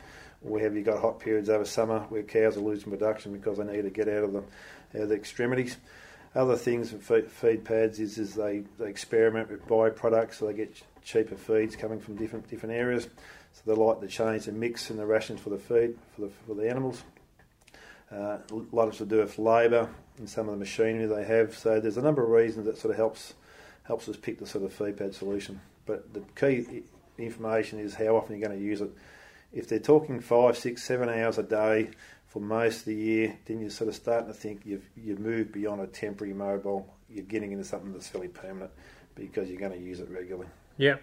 Or 0.48 0.60
have 0.60 0.76
you 0.76 0.84
got 0.84 1.02
hot 1.02 1.20
periods 1.20 1.50
over 1.50 1.66
summer 1.66 2.02
where 2.10 2.22
cows 2.22 2.56
are 2.56 2.62
losing 2.62 2.92
production 2.92 3.34
because 3.34 3.58
they 3.58 3.64
need 3.64 3.82
to 3.82 3.90
get 3.90 4.08
out 4.08 4.24
of 4.26 4.34
the, 4.34 4.40
out 4.40 5.02
of 5.02 5.10
the 5.10 5.16
extremities? 5.16 5.78
Other 6.36 6.56
things 6.56 6.94
with 6.94 7.32
feed 7.32 7.66
pads 7.66 8.00
is, 8.00 8.20
is 8.20 8.36
they, 8.36 8.64
they 8.78 8.90
experiment 8.90 9.50
with 9.50 9.68
byproducts, 9.68 10.36
so 10.36 10.46
they 10.46 10.54
get 10.54 10.82
cheaper 11.04 11.36
feeds 11.36 11.76
coming 11.76 12.00
from 12.00 12.16
different 12.16 12.48
different 12.48 12.76
areas. 12.76 13.08
So 13.54 13.62
they 13.66 13.74
like 13.74 14.02
to 14.02 14.08
change 14.08 14.46
the 14.46 14.52
mix 14.52 14.90
and 14.90 15.00
the 15.00 15.06
rations 15.06 15.40
for 15.40 15.50
the 15.50 15.58
feed 15.58 15.98
for 16.16 16.22
the 16.22 16.30
for 16.46 16.54
the 16.54 16.70
animals. 16.70 17.04
Uh, 18.12 18.38
a 18.52 18.56
lot 18.72 18.84
of 18.84 18.90
it's 18.90 18.98
to 19.00 19.06
do 19.06 19.18
with 19.18 19.38
labour 19.38 19.90
and 20.18 20.30
some 20.30 20.48
of 20.48 20.54
the 20.54 20.60
machinery 20.60 21.06
they 21.06 21.26
have. 21.26 21.58
So 21.58 21.80
there's 21.80 21.98
a 21.98 22.02
number 22.02 22.24
of 22.24 22.30
reasons 22.30 22.66
that 22.66 22.78
sort 22.78 22.92
of 22.92 22.98
helps 22.98 23.34
helps 23.84 24.08
us 24.10 24.18
pick 24.18 24.40
the 24.40 24.48
sort 24.48 24.64
of 24.64 24.74
feed 24.74 24.98
pad 24.98 25.14
solution. 25.16 25.62
But 25.86 26.14
the 26.14 26.22
key 26.36 26.84
information 27.18 27.80
is 27.80 27.96
how 27.96 28.18
often 28.18 28.38
you're 28.38 28.48
going 28.48 28.60
to 28.60 28.64
use 28.64 28.82
it. 28.82 28.90
If 29.54 29.68
they're 29.68 29.80
talking 29.80 30.20
five, 30.20 30.58
six, 30.58 30.84
seven 30.84 31.10
hours 31.10 31.38
a 31.38 31.44
day 31.44 31.90
for 32.28 32.42
most 32.42 32.80
of 32.80 32.86
the 32.86 32.96
year, 32.96 33.38
then 33.46 33.62
you're 33.62 33.70
sort 33.70 33.88
of 33.88 33.96
starting 33.96 34.28
to 34.28 34.34
think 34.34 34.62
you've 34.66 34.88
you've 34.96 35.20
moved 35.20 35.52
beyond 35.52 35.82
a 35.82 35.88
temporary 35.88 36.34
mobile. 36.34 36.94
You're 37.10 37.26
getting 37.26 37.52
into 37.52 37.64
something 37.64 37.94
that's 37.94 38.10
fairly 38.10 38.28
permanent 38.28 38.72
because 39.16 39.50
you're 39.50 39.60
going 39.60 39.72
to 39.72 39.80
use 39.80 40.00
it 40.00 40.10
regularly. 40.10 40.48
Yep. 40.78 41.02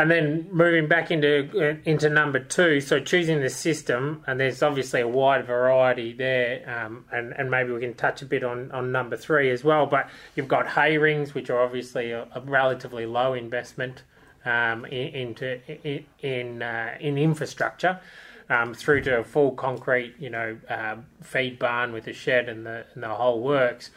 And 0.00 0.10
then 0.10 0.48
moving 0.50 0.88
back 0.88 1.10
into 1.10 1.50
uh, 1.54 1.76
into 1.84 2.08
number 2.08 2.38
two, 2.38 2.80
so 2.80 3.00
choosing 3.00 3.42
the 3.42 3.50
system, 3.50 4.24
and 4.26 4.40
there's 4.40 4.62
obviously 4.62 5.02
a 5.02 5.06
wide 5.06 5.46
variety 5.46 6.14
there, 6.14 6.64
um, 6.66 7.04
and 7.12 7.34
and 7.36 7.50
maybe 7.50 7.70
we 7.70 7.80
can 7.80 7.92
touch 7.92 8.22
a 8.22 8.24
bit 8.24 8.42
on, 8.42 8.72
on 8.72 8.92
number 8.92 9.18
three 9.18 9.50
as 9.50 9.62
well. 9.62 9.84
But 9.84 10.08
you've 10.34 10.48
got 10.48 10.68
hay 10.68 10.96
rings, 10.96 11.34
which 11.34 11.50
are 11.50 11.60
obviously 11.60 12.12
a, 12.12 12.26
a 12.34 12.40
relatively 12.40 13.04
low 13.04 13.34
investment 13.34 14.04
um, 14.46 14.86
in, 14.86 15.08
into 15.08 15.60
in 15.86 16.06
in, 16.20 16.62
uh, 16.62 16.96
in 16.98 17.18
infrastructure, 17.18 18.00
um, 18.48 18.72
through 18.72 19.02
to 19.02 19.18
a 19.18 19.24
full 19.24 19.50
concrete, 19.50 20.14
you 20.18 20.30
know, 20.30 20.56
uh, 20.70 20.96
feed 21.20 21.58
barn 21.58 21.92
with 21.92 22.06
a 22.06 22.14
shed 22.14 22.48
and 22.48 22.64
the 22.64 22.86
and 22.94 23.02
the 23.02 23.08
whole 23.08 23.42
works. 23.42 23.90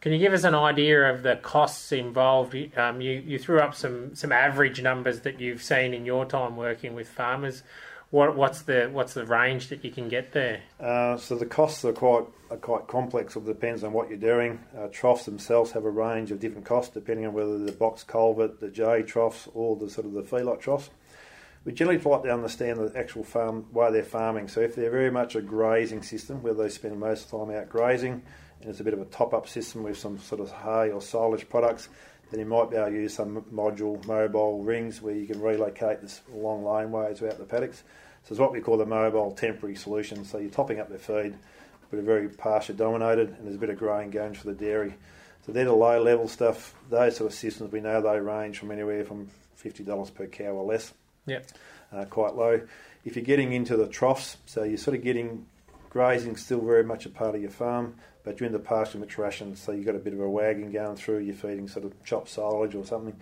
Can 0.00 0.12
you 0.12 0.18
give 0.18 0.32
us 0.32 0.44
an 0.44 0.54
idea 0.54 1.12
of 1.12 1.22
the 1.22 1.36
costs 1.36 1.92
involved? 1.92 2.56
Um, 2.76 3.02
you, 3.02 3.12
you 3.12 3.38
threw 3.38 3.60
up 3.60 3.74
some, 3.74 4.14
some 4.14 4.32
average 4.32 4.80
numbers 4.80 5.20
that 5.20 5.40
you've 5.40 5.62
seen 5.62 5.92
in 5.92 6.06
your 6.06 6.24
time 6.24 6.56
working 6.56 6.94
with 6.94 7.06
farmers. 7.06 7.62
What, 8.08 8.34
what's 8.34 8.62
the 8.62 8.88
what's 8.90 9.14
the 9.14 9.24
range 9.24 9.68
that 9.68 9.84
you 9.84 9.92
can 9.92 10.08
get 10.08 10.32
there? 10.32 10.62
Uh, 10.80 11.16
so 11.16 11.36
the 11.36 11.46
costs 11.46 11.84
are 11.84 11.92
quite 11.92 12.24
are 12.50 12.56
quite 12.56 12.88
complex. 12.88 13.36
It 13.36 13.44
depends 13.44 13.84
on 13.84 13.92
what 13.92 14.08
you're 14.08 14.18
doing. 14.18 14.58
Uh, 14.76 14.88
troughs 14.88 15.26
themselves 15.26 15.70
have 15.72 15.84
a 15.84 15.90
range 15.90 16.32
of 16.32 16.40
different 16.40 16.64
costs 16.64 16.92
depending 16.92 17.26
on 17.26 17.34
whether 17.34 17.58
the 17.58 17.70
box 17.70 18.02
culvert, 18.02 18.58
the 18.58 18.68
J 18.68 19.02
troughs, 19.02 19.48
or 19.54 19.76
the 19.76 19.88
sort 19.88 20.06
of 20.06 20.14
the 20.14 20.22
feedlot 20.22 20.60
troughs. 20.60 20.90
We 21.64 21.72
generally 21.72 22.00
like 22.00 22.22
to 22.22 22.32
understand 22.32 22.78
the 22.78 22.98
actual 22.98 23.22
farm 23.22 23.66
why 23.70 23.90
they're 23.90 24.02
farming. 24.02 24.48
So 24.48 24.60
if 24.60 24.74
they're 24.74 24.90
very 24.90 25.10
much 25.10 25.36
a 25.36 25.42
grazing 25.42 26.02
system, 26.02 26.42
where 26.42 26.54
they 26.54 26.70
spend 26.70 26.98
most 26.98 27.30
time 27.30 27.50
out 27.50 27.68
grazing, 27.68 28.22
and 28.60 28.70
it's 28.70 28.80
a 28.80 28.84
bit 28.84 28.94
of 28.94 29.00
a 29.00 29.06
top-up 29.06 29.48
system 29.48 29.82
with 29.82 29.96
some 29.96 30.18
sort 30.18 30.40
of 30.40 30.50
hay 30.50 30.90
or 30.90 31.00
silage 31.00 31.48
products, 31.48 31.88
then 32.30 32.40
you 32.40 32.46
might 32.46 32.70
be 32.70 32.76
able 32.76 32.90
to 32.90 32.94
use 32.94 33.14
some 33.14 33.42
module 33.52 34.04
mobile 34.06 34.62
rings 34.62 35.02
where 35.02 35.14
you 35.14 35.26
can 35.26 35.40
relocate 35.40 36.00
this 36.00 36.20
long 36.32 36.62
laneways 36.62 37.18
throughout 37.18 37.38
the 37.38 37.44
paddocks. 37.44 37.82
So 38.24 38.32
it's 38.32 38.38
what 38.38 38.52
we 38.52 38.60
call 38.60 38.76
the 38.76 38.86
mobile 38.86 39.32
temporary 39.32 39.76
solution. 39.76 40.24
So 40.24 40.38
you're 40.38 40.50
topping 40.50 40.78
up 40.78 40.90
the 40.90 40.98
feed, 40.98 41.34
but 41.90 41.98
a 41.98 42.02
very 42.02 42.28
pasture 42.28 42.74
dominated, 42.74 43.30
and 43.30 43.46
there's 43.46 43.56
a 43.56 43.58
bit 43.58 43.70
of 43.70 43.78
grain 43.78 44.10
going 44.10 44.34
for 44.34 44.46
the 44.46 44.54
dairy. 44.54 44.94
So 45.46 45.52
they're 45.52 45.64
the 45.64 45.72
low 45.72 46.02
level 46.02 46.28
stuff. 46.28 46.74
Those 46.90 47.16
sort 47.16 47.32
of 47.32 47.36
systems 47.36 47.72
we 47.72 47.80
know 47.80 48.00
they 48.02 48.20
range 48.20 48.58
from 48.58 48.70
anywhere 48.70 49.04
from 49.04 49.28
fifty 49.56 49.82
dollars 49.82 50.10
per 50.10 50.26
cow 50.26 50.50
or 50.50 50.64
less. 50.64 50.92
Yeah, 51.26 51.40
uh, 51.92 52.04
quite 52.04 52.36
low. 52.36 52.60
If 53.04 53.16
you're 53.16 53.24
getting 53.24 53.52
into 53.52 53.76
the 53.76 53.88
troughs, 53.88 54.36
so 54.44 54.62
you're 54.62 54.76
sort 54.76 54.96
of 54.96 55.02
getting 55.02 55.46
grazing 55.90 56.36
still 56.36 56.60
very 56.60 56.84
much 56.84 57.04
a 57.04 57.10
part 57.10 57.34
of 57.34 57.42
your 57.42 57.50
farm, 57.50 57.96
but 58.24 58.40
you're 58.40 58.46
in 58.46 58.52
the 58.52 58.58
pasture 58.58 58.98
mix 58.98 59.18
ration, 59.18 59.56
so 59.56 59.72
you've 59.72 59.84
got 59.84 59.96
a 59.96 59.98
bit 59.98 60.14
of 60.14 60.20
a 60.20 60.30
wagon 60.30 60.70
going 60.70 60.96
through, 60.96 61.18
you're 61.18 61.34
feeding 61.34 61.68
sort 61.68 61.84
of 61.84 62.02
chopped 62.04 62.28
silage 62.28 62.74
or 62.74 62.84
something. 62.84 63.16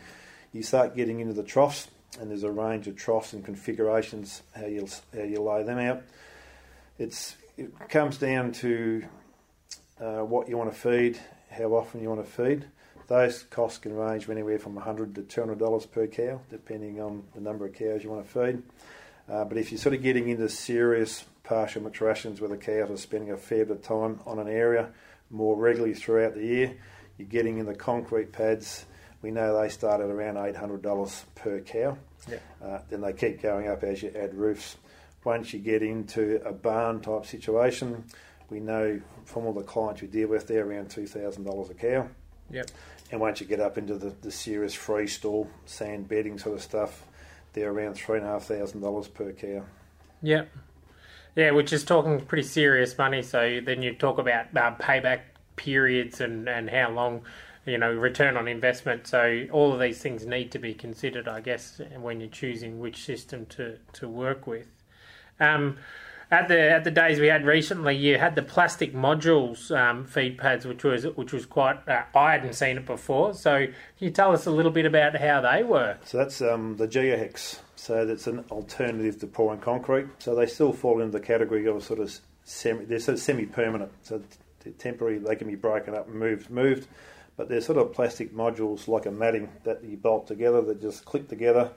You 0.52 0.62
start 0.62 0.95
getting 0.95 1.21
into 1.21 1.35
the 1.35 1.42
troughs, 1.42 1.88
and 2.21 2.31
there's 2.31 2.42
a 2.42 2.50
range 2.50 2.87
of 2.87 2.97
troughs 2.97 3.33
and 3.33 3.45
configurations 3.45 4.42
how 4.54 4.66
you 4.66 4.87
how 5.14 5.23
you 5.23 5.42
lay 5.42 5.62
them 5.62 5.78
out. 5.78 6.02
It's 6.99 7.37
it 7.57 7.73
comes 7.88 8.19
down 8.19 8.52
to 8.52 9.04
uh, 10.00 10.21
what 10.21 10.49
you 10.49 10.57
want 10.57 10.73
to 10.73 10.78
feed, 10.78 11.19
how 11.50 11.75
often 11.75 12.02
you 12.02 12.09
want 12.09 12.25
to 12.25 12.31
feed. 12.31 12.66
Those 13.09 13.42
costs 13.45 13.78
can 13.78 13.95
range 13.95 14.28
anywhere 14.28 14.59
from 14.59 14.75
100 14.75 15.14
to 15.14 15.23
200 15.23 15.59
dollars 15.59 15.87
per 15.87 16.07
cow, 16.07 16.40
depending 16.50 17.00
on 17.00 17.25
the 17.35 17.40
number 17.40 17.66
of 17.66 17.73
cows 17.73 18.04
you 18.04 18.11
want 18.11 18.26
to 18.26 18.31
feed. 18.31 18.62
Uh, 19.28 19.45
but 19.45 19.59
if 19.59 19.71
you're 19.71 19.78
sort 19.78 19.95
of 19.95 20.02
getting 20.02 20.28
into 20.28 20.49
serious 20.49 21.25
pasture 21.49 21.81
mix 21.81 22.00
rations 22.00 22.40
where 22.40 22.50
the 22.50 22.57
cows 22.57 22.90
are 22.90 22.97
spending 22.99 23.31
a 23.31 23.37
fair 23.37 23.64
bit 23.64 23.78
of 23.78 23.83
time 23.83 24.21
on 24.26 24.38
an 24.38 24.49
area 24.49 24.90
more 25.31 25.57
regularly 25.57 25.95
throughout 25.95 26.35
the 26.35 26.45
year. 26.45 26.76
You're 27.17 27.28
getting 27.28 27.59
in 27.59 27.67
the 27.67 27.75
concrete 27.75 28.33
pads. 28.33 28.85
We 29.23 29.31
know 29.31 29.59
they 29.61 29.71
start 29.71 30.00
at 30.00 30.11
around 30.11 30.35
$800 30.35 31.25
per 31.35 31.61
cow. 31.61 31.97
Yeah. 32.31 32.38
Uh, 32.62 32.81
then 32.90 33.00
they 33.00 33.14
keep 33.14 33.40
going 33.43 33.67
up 33.69 33.83
as 33.83 34.02
you 34.02 34.12
add 34.14 34.35
roofs. 34.35 34.76
Once 35.25 35.52
you 35.52 35.59
get 35.59 35.83
into 35.83 36.40
a 36.45 36.52
barn 36.52 37.00
type 37.00 37.26
situation, 37.26 38.05
we 38.50 38.61
know 38.61 39.00
from 39.25 39.47
all 39.47 39.52
the 39.52 39.62
clients 39.62 40.02
we 40.02 40.09
deal 40.09 40.28
with, 40.28 40.47
they're 40.47 40.67
around 40.67 40.88
$2,000 40.90 41.71
a 41.71 41.75
cow. 41.75 42.09
Yep. 42.50 42.71
And 43.11 43.21
once 43.21 43.40
you 43.40 43.47
get 43.47 43.61
up 43.61 43.78
into 43.78 43.97
the, 43.97 44.11
the 44.21 44.31
serious 44.31 44.75
free 44.75 45.07
stall, 45.07 45.49
sand 45.64 46.09
bedding 46.09 46.38
sort 46.38 46.57
of 46.57 46.62
stuff, 46.62 47.05
they're 47.55 47.71
around 47.71 47.95
$3,500 47.95 49.14
per 49.14 49.33
cow. 49.33 49.64
Yep. 50.23 50.49
Yeah, 51.38 51.52
which 51.52 51.73
is 51.73 51.85
talking 51.85 52.21
pretty 52.21 52.42
serious 52.42 52.99
money. 52.99 53.23
So 53.23 53.61
then 53.64 53.80
you 53.80 53.95
talk 53.95 54.18
about 54.18 54.47
uh, 54.57 54.75
payback 54.75 55.21
periods 55.54 56.21
and, 56.21 56.49
and 56.49 56.68
how 56.68 56.90
long, 56.90 57.23
you 57.64 57.78
know, 57.78 57.92
return 57.92 58.37
on 58.37 58.49
investment. 58.49 59.07
So 59.07 59.47
all 59.52 59.73
of 59.73 59.78
these 59.78 60.00
things 60.00 60.26
need 60.26 60.50
to 60.50 60.59
be 60.59 60.75
considered, 60.75 61.28
I 61.28 61.40
guess, 61.40 61.80
when 62.00 62.18
you're 62.18 62.28
choosing 62.28 62.80
which 62.80 63.04
system 63.04 63.47
to, 63.50 63.78
to 63.92 64.09
work 64.09 64.49
with. 64.49 64.66
Um, 65.38 65.76
at 66.28 66.49
the 66.49 66.61
at 66.61 66.83
the 66.83 66.90
days 66.90 67.21
we 67.21 67.28
had 67.28 67.47
recently, 67.47 67.95
you 67.95 68.18
had 68.18 68.35
the 68.35 68.42
plastic 68.42 68.92
modules 68.92 69.71
um, 69.71 70.07
feed 70.07 70.38
pads, 70.38 70.66
which 70.66 70.83
was 70.83 71.04
which 71.04 71.33
was 71.33 71.47
quite. 71.47 71.88
Uh, 71.88 72.02
I 72.16 72.33
hadn't 72.33 72.54
seen 72.54 72.78
it 72.78 72.85
before, 72.85 73.33
so 73.33 73.64
can 73.64 73.75
you 74.00 74.11
tell 74.11 74.33
us 74.33 74.45
a 74.45 74.50
little 74.50 74.73
bit 74.73 74.85
about 74.87 75.16
how 75.16 75.40
they 75.40 75.62
work? 75.62 76.00
So 76.04 76.18
that's 76.18 76.42
um, 76.42 76.76
the 76.76 76.88
GeoHex 76.88 77.61
So 77.78 78.04
that's 78.04 78.26
an 78.26 78.44
alternative 78.50 79.18
to 79.20 79.26
pouring 79.26 79.61
concrete. 79.61 80.06
So 80.18 80.35
they 80.35 80.47
still 80.47 80.73
fall 80.73 81.00
into 81.00 81.18
the 81.18 81.25
category 81.25 81.66
of 81.66 81.82
sort 81.82 82.00
of 82.00 82.14
semi. 82.44 82.85
They're 82.85 83.00
sort 83.00 83.14
of 83.14 83.20
semi-permanent. 83.20 83.92
So 84.02 84.23
they're 84.61 84.73
temporary. 84.75 85.18
They 85.18 85.37
can 85.37 85.49
be 85.49 85.54
broken 85.54 85.94
up 85.94 86.08
and 86.08 86.16
moved, 86.16 86.50
moved. 86.50 86.88
But 87.37 87.49
they're 87.49 87.61
sort 87.61 87.78
of 87.78 87.92
plastic 87.92 88.35
modules 88.35 88.88
like 88.88 89.06
a 89.06 89.12
matting 89.12 89.49
that 89.64 89.85
you 89.85 89.97
bolt 89.97 90.26
together 90.26 90.61
that 90.62 90.80
just 90.80 91.04
click 91.04 91.28
together. 91.28 91.70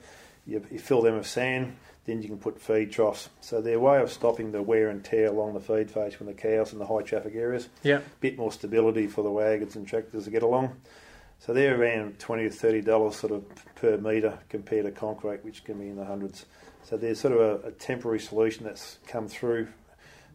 You, 0.48 0.66
you 0.72 0.80
fill 0.80 1.04
them 1.04 1.18
with 1.18 1.28
sand 1.28 1.76
then 2.06 2.22
you 2.22 2.28
can 2.28 2.38
put 2.38 2.60
feed 2.60 2.92
troughs. 2.92 3.30
So 3.42 3.62
they're 3.62 3.76
a 3.76 3.80
way 3.80 4.02
of 4.02 4.12
stopping 4.12 4.52
the 4.52 4.62
wear 4.62 4.90
and 4.90 5.04
tear 5.04 5.28
along 5.28 5.54
the 5.54 5.60
feed 5.60 5.92
face 5.92 6.14
from 6.14 6.28
the 6.28 6.34
cows 6.34 6.74
in 6.74 6.80
the 6.80 6.86
high 6.86 7.04
traffic 7.04 7.36
areas. 7.36 7.70
Yeah. 7.84 8.02
Bit 8.20 8.38
more 8.38 8.52
stability 8.52 9.08
for 9.08 9.24
the 9.24 9.32
wagons 9.32 9.76
and 9.76 9.88
tractors 9.88 10.26
to 10.26 10.32
get 10.32 10.44
along. 10.44 10.76
So 11.42 11.56
they're 11.56 11.82
around 11.82 12.20
twenty 12.20 12.44
to 12.44 12.52
thirty 12.52 12.82
dollars 12.82 13.16
sort 13.16 13.34
of 13.34 13.44
per 13.74 13.98
metre 13.98 14.38
compared 14.48 14.86
to 14.86 14.92
concrete, 14.92 15.44
which 15.44 15.64
can 15.64 15.80
be 15.80 15.88
in 15.88 15.96
the 15.96 16.06
hundreds. 16.06 16.46
So 16.84 16.98
there's 16.98 17.20
sort 17.20 17.34
of 17.34 17.40
a, 17.40 17.68
a, 17.70 17.72
temporary 17.72 18.20
solution 18.20 18.64
that's 18.64 19.00
come 19.08 19.28
through 19.28 19.68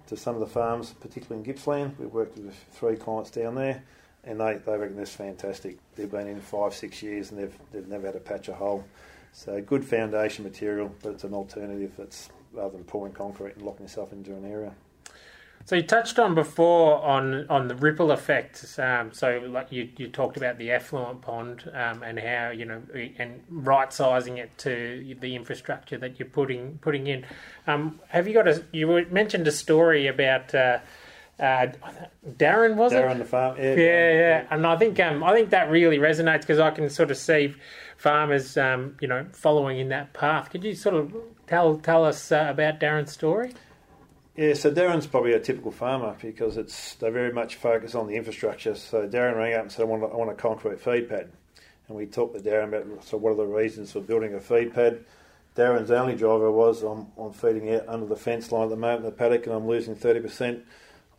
to 0.08 0.16
some 0.16 0.34
of 0.34 0.40
the 0.40 0.48
farms, 0.48 0.94
particularly 1.00 1.38
in 1.38 1.44
Gippsland. 1.44 1.96
We've 1.98 2.12
worked 2.12 2.36
with 2.38 2.56
three 2.72 2.96
clients 2.96 3.30
down 3.30 3.54
there, 3.54 3.84
and 4.24 4.40
they, 4.40 4.54
they 4.54 4.76
reckon 4.76 4.96
this 4.96 5.14
fantastic. 5.14 5.78
They've 5.94 6.10
been 6.10 6.26
in 6.26 6.40
five, 6.40 6.74
six 6.74 7.00
years, 7.04 7.30
and 7.30 7.38
they've 7.38 7.56
they've 7.70 7.86
never 7.86 8.06
had 8.06 8.16
a 8.16 8.20
patch 8.20 8.48
of 8.48 8.56
hole. 8.56 8.84
So 9.32 9.60
good 9.60 9.84
foundation 9.84 10.42
material, 10.42 10.92
but 11.04 11.10
it's 11.10 11.24
an 11.24 11.34
alternative 11.34 11.92
that's 11.96 12.30
rather 12.52 12.72
than 12.72 12.82
pouring 12.82 13.12
concrete 13.12 13.54
and 13.54 13.62
locking 13.62 13.86
yourself 13.86 14.12
into 14.12 14.34
an 14.34 14.44
area. 14.44 14.74
So 15.66 15.74
you 15.74 15.82
touched 15.82 16.20
on 16.20 16.36
before 16.36 17.04
on 17.04 17.44
on 17.50 17.66
the 17.66 17.74
ripple 17.74 18.12
effect. 18.12 18.78
Um, 18.78 19.12
so 19.12 19.42
like 19.48 19.72
you, 19.72 19.88
you 19.96 20.06
talked 20.06 20.36
about 20.36 20.58
the 20.58 20.70
effluent 20.70 21.22
pond 21.22 21.68
um, 21.74 22.04
and 22.04 22.20
how 22.20 22.50
you 22.50 22.64
know 22.64 22.82
and 23.18 23.42
right 23.50 23.92
sizing 23.92 24.38
it 24.38 24.56
to 24.58 25.16
the 25.20 25.34
infrastructure 25.34 25.98
that 25.98 26.20
you're 26.20 26.28
putting 26.28 26.78
putting 26.78 27.08
in. 27.08 27.26
Um, 27.66 27.98
have 28.08 28.28
you 28.28 28.34
got 28.34 28.46
a? 28.46 28.64
You 28.72 29.06
mentioned 29.10 29.46
a 29.48 29.52
story 29.52 30.06
about. 30.06 30.54
Uh, 30.54 30.78
uh, 31.38 31.66
Darren 32.26 32.76
was 32.76 32.94
it? 32.94 32.96
Darren 32.96 33.16
it? 33.16 33.18
the 33.18 33.24
farm, 33.26 33.58
yeah, 33.58 33.74
yeah, 33.74 34.12
yeah, 34.12 34.46
and 34.50 34.66
I 34.66 34.76
think 34.78 34.98
um, 35.00 35.22
I 35.22 35.34
think 35.34 35.50
that 35.50 35.68
really 35.68 35.98
resonates 35.98 36.40
because 36.40 36.60
I 36.60 36.70
can 36.70 36.88
sort 36.88 37.10
of 37.10 37.18
see 37.18 37.54
farmers, 37.98 38.56
um, 38.56 38.96
you 39.02 39.08
know, 39.08 39.26
following 39.32 39.78
in 39.78 39.90
that 39.90 40.14
path. 40.14 40.48
Could 40.48 40.64
you 40.64 40.74
sort 40.74 40.94
of 40.94 41.14
tell 41.46 41.76
tell 41.76 42.06
us 42.06 42.32
uh, 42.32 42.46
about 42.48 42.80
Darren's 42.80 43.12
story? 43.12 43.52
Yeah, 44.36 44.52
so 44.52 44.70
Darren's 44.70 45.06
probably 45.06 45.32
a 45.32 45.40
typical 45.40 45.70
farmer 45.70 46.14
because 46.20 46.58
it's 46.58 46.94
they 46.96 47.08
very 47.08 47.32
much 47.32 47.54
focus 47.54 47.94
on 47.94 48.06
the 48.06 48.16
infrastructure. 48.16 48.74
So 48.74 49.08
Darren 49.08 49.34
rang 49.34 49.54
up 49.54 49.62
and 49.62 49.72
said, 49.72 49.82
"I 49.82 49.84
want 49.86 50.02
a, 50.02 50.06
I 50.08 50.14
want 50.14 50.30
a 50.30 50.34
concrete 50.34 50.78
feed 50.78 51.08
pad," 51.08 51.32
and 51.88 51.96
we 51.96 52.04
talked 52.04 52.36
to 52.36 52.42
Darren 52.42 52.68
about 52.68 53.02
so 53.02 53.16
what 53.16 53.30
are 53.32 53.36
the 53.36 53.46
reasons 53.46 53.92
for 53.92 54.00
building 54.00 54.34
a 54.34 54.40
feed 54.40 54.74
pad. 54.74 55.06
Darren's 55.56 55.90
only 55.90 56.16
driver 56.16 56.52
was 56.52 56.82
I'm, 56.82 57.06
I'm 57.18 57.32
feeding 57.32 57.72
out 57.74 57.88
under 57.88 58.04
the 58.04 58.14
fence 58.14 58.52
line 58.52 58.64
at 58.64 58.68
the 58.68 58.76
moment 58.76 59.04
in 59.04 59.06
the 59.06 59.12
paddock, 59.12 59.46
and 59.46 59.54
I'm 59.54 59.66
losing 59.66 59.94
thirty 59.94 60.20
percent. 60.20 60.66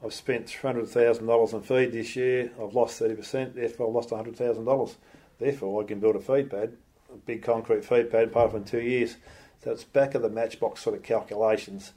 I've 0.05 0.13
spent 0.13 0.47
three 0.47 0.67
hundred 0.67 0.87
thousand 0.87 1.25
dollars 1.25 1.55
on 1.55 1.63
feed 1.63 1.93
this 1.93 2.15
year. 2.15 2.51
I've 2.61 2.75
lost 2.75 2.99
thirty 2.99 3.15
percent. 3.15 3.55
Therefore, 3.55 3.87
I've 3.87 3.95
lost 3.95 4.11
hundred 4.11 4.35
thousand 4.35 4.65
dollars. 4.65 4.95
Therefore, 5.39 5.81
I 5.81 5.87
can 5.87 5.99
build 5.99 6.17
a 6.17 6.19
feed 6.19 6.51
pad, 6.51 6.77
a 7.11 7.17
big 7.17 7.41
concrete 7.41 7.83
feed 7.83 8.11
pad, 8.11 8.31
part 8.31 8.51
of 8.51 8.55
in 8.55 8.63
two 8.63 8.81
years. 8.81 9.17
So 9.63 9.71
it's 9.71 9.83
back 9.83 10.13
of 10.13 10.21
the 10.21 10.29
matchbox 10.29 10.83
sort 10.83 10.95
of 10.95 11.01
calculations. 11.01 11.93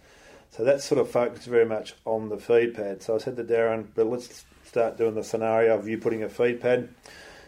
So 0.51 0.65
that's 0.65 0.85
sort 0.85 1.01
of 1.01 1.09
focused 1.09 1.47
very 1.47 1.65
much 1.65 1.95
on 2.05 2.29
the 2.29 2.37
feed 2.37 2.75
pad. 2.75 3.03
So 3.03 3.15
I 3.15 3.19
said 3.19 3.37
to 3.37 3.45
Darren, 3.45 3.87
but 3.95 4.07
let's 4.07 4.45
start 4.65 4.99
doing 4.99 5.15
the 5.15 5.25
scenario 5.25 5.77
of 5.79 5.89
you 5.89 5.97
putting 5.99 6.23
a 6.23 6.29
feed 6.29 6.61
pad. 6.61 6.89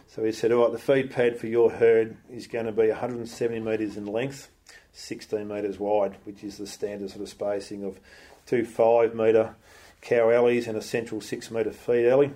So 0.08 0.24
he 0.24 0.32
said, 0.32 0.52
all 0.52 0.64
right, 0.64 0.72
the 0.72 0.78
feed 0.78 1.10
pad 1.10 1.38
for 1.38 1.46
your 1.46 1.70
herd 1.70 2.16
is 2.30 2.46
going 2.46 2.66
to 2.66 2.72
be 2.72 2.88
170 2.88 3.60
metres 3.60 3.96
in 3.96 4.06
length, 4.06 4.48
16 4.92 5.48
metres 5.48 5.78
wide, 5.78 6.16
which 6.24 6.44
is 6.44 6.58
the 6.58 6.66
standard 6.66 7.10
sort 7.10 7.22
of 7.22 7.28
spacing 7.28 7.84
of 7.84 7.98
two 8.46 8.64
five 8.64 9.14
metre 9.14 9.54
cow 10.00 10.30
alleys 10.30 10.66
and 10.66 10.76
a 10.76 10.82
central 10.82 11.20
six 11.20 11.50
metre 11.50 11.72
feed 11.72 12.06
alley. 12.06 12.32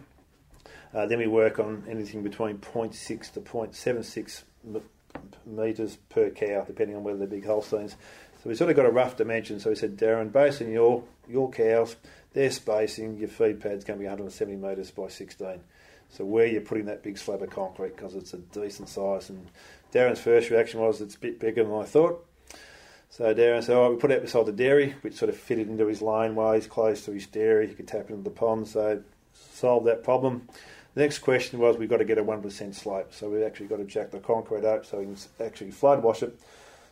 Uh, 0.94 1.06
then 1.06 1.18
we 1.18 1.26
work 1.26 1.58
on 1.58 1.85
anything 1.88 2.23
between 2.23 2.58
0.6 2.58 3.32
to 3.32 3.40
0.76 3.40 4.42
metres 5.44 5.96
per 6.08 6.30
cow, 6.30 6.64
depending 6.66 6.96
on 6.96 7.04
whether 7.04 7.18
they're 7.18 7.26
big 7.26 7.44
Holsteins. 7.44 7.96
So 8.47 8.50
we 8.50 8.55
sort 8.55 8.71
of 8.71 8.76
got 8.76 8.87
a 8.87 8.91
rough 8.91 9.17
dimension. 9.17 9.59
So 9.59 9.71
we 9.71 9.75
said, 9.75 9.97
Darren, 9.97 10.31
based 10.31 10.62
on 10.62 10.71
your, 10.71 11.03
your 11.29 11.50
cows, 11.50 11.97
their 12.33 12.53
spacing, 12.53 13.19
your 13.19 13.26
feed 13.26 13.61
pad's 13.61 13.85
going 13.85 13.99
to 13.99 14.00
be 14.00 14.07
170 14.07 14.55
metres 14.55 14.93
by 14.93 15.09
16. 15.09 15.59
So 16.11 16.25
where 16.25 16.47
you're 16.47 16.61
putting 16.61 16.85
that 16.85 17.03
big 17.03 17.19
slab 17.19 17.43
of 17.43 17.50
concrete 17.50 17.97
because 17.97 18.15
it's 18.15 18.35
a 18.35 18.38
decent 18.38 18.88
size. 18.88 19.31
And 19.31 19.49
Darren's 19.93 20.21
first 20.21 20.49
reaction 20.50 20.79
was 20.79 21.00
it's 21.00 21.17
a 21.17 21.19
bit 21.19 21.41
bigger 21.41 21.65
than 21.65 21.75
I 21.75 21.83
thought. 21.83 22.25
So 23.11 23.35
Darren 23.35 23.65
said, 23.65 23.75
oh, 23.76 23.91
we 23.91 23.97
put 23.97 24.12
it 24.12 24.23
beside 24.23 24.47
the 24.47 24.53
dairy, 24.53 24.95
which 25.00 25.15
sort 25.15 25.29
of 25.29 25.37
fitted 25.37 25.69
into 25.69 25.88
his 25.88 26.00
laneway. 26.00 26.55
He's 26.55 26.69
close 26.69 27.05
to 27.07 27.11
his 27.11 27.26
dairy. 27.26 27.67
He 27.67 27.75
could 27.75 27.88
tap 27.88 28.11
into 28.11 28.23
the 28.23 28.31
pond. 28.31 28.69
So 28.69 29.03
solved 29.33 29.88
that 29.88 30.05
problem. 30.05 30.47
The 30.95 31.00
next 31.00 31.19
question 31.19 31.59
was 31.59 31.79
we've 31.79 31.91
got 31.91 31.97
to 31.97 32.05
get 32.05 32.17
a 32.17 32.23
1% 32.23 32.75
slope. 32.76 33.12
So 33.12 33.29
we've 33.29 33.43
actually 33.43 33.67
got 33.67 33.79
to 33.79 33.85
jack 33.85 34.12
the 34.12 34.21
concrete 34.21 34.65
up 34.65 34.87
so 34.87 34.99
we 34.99 35.07
can 35.07 35.17
actually 35.45 35.73
flood 35.73 36.05
wash 36.05 36.23
it. 36.23 36.38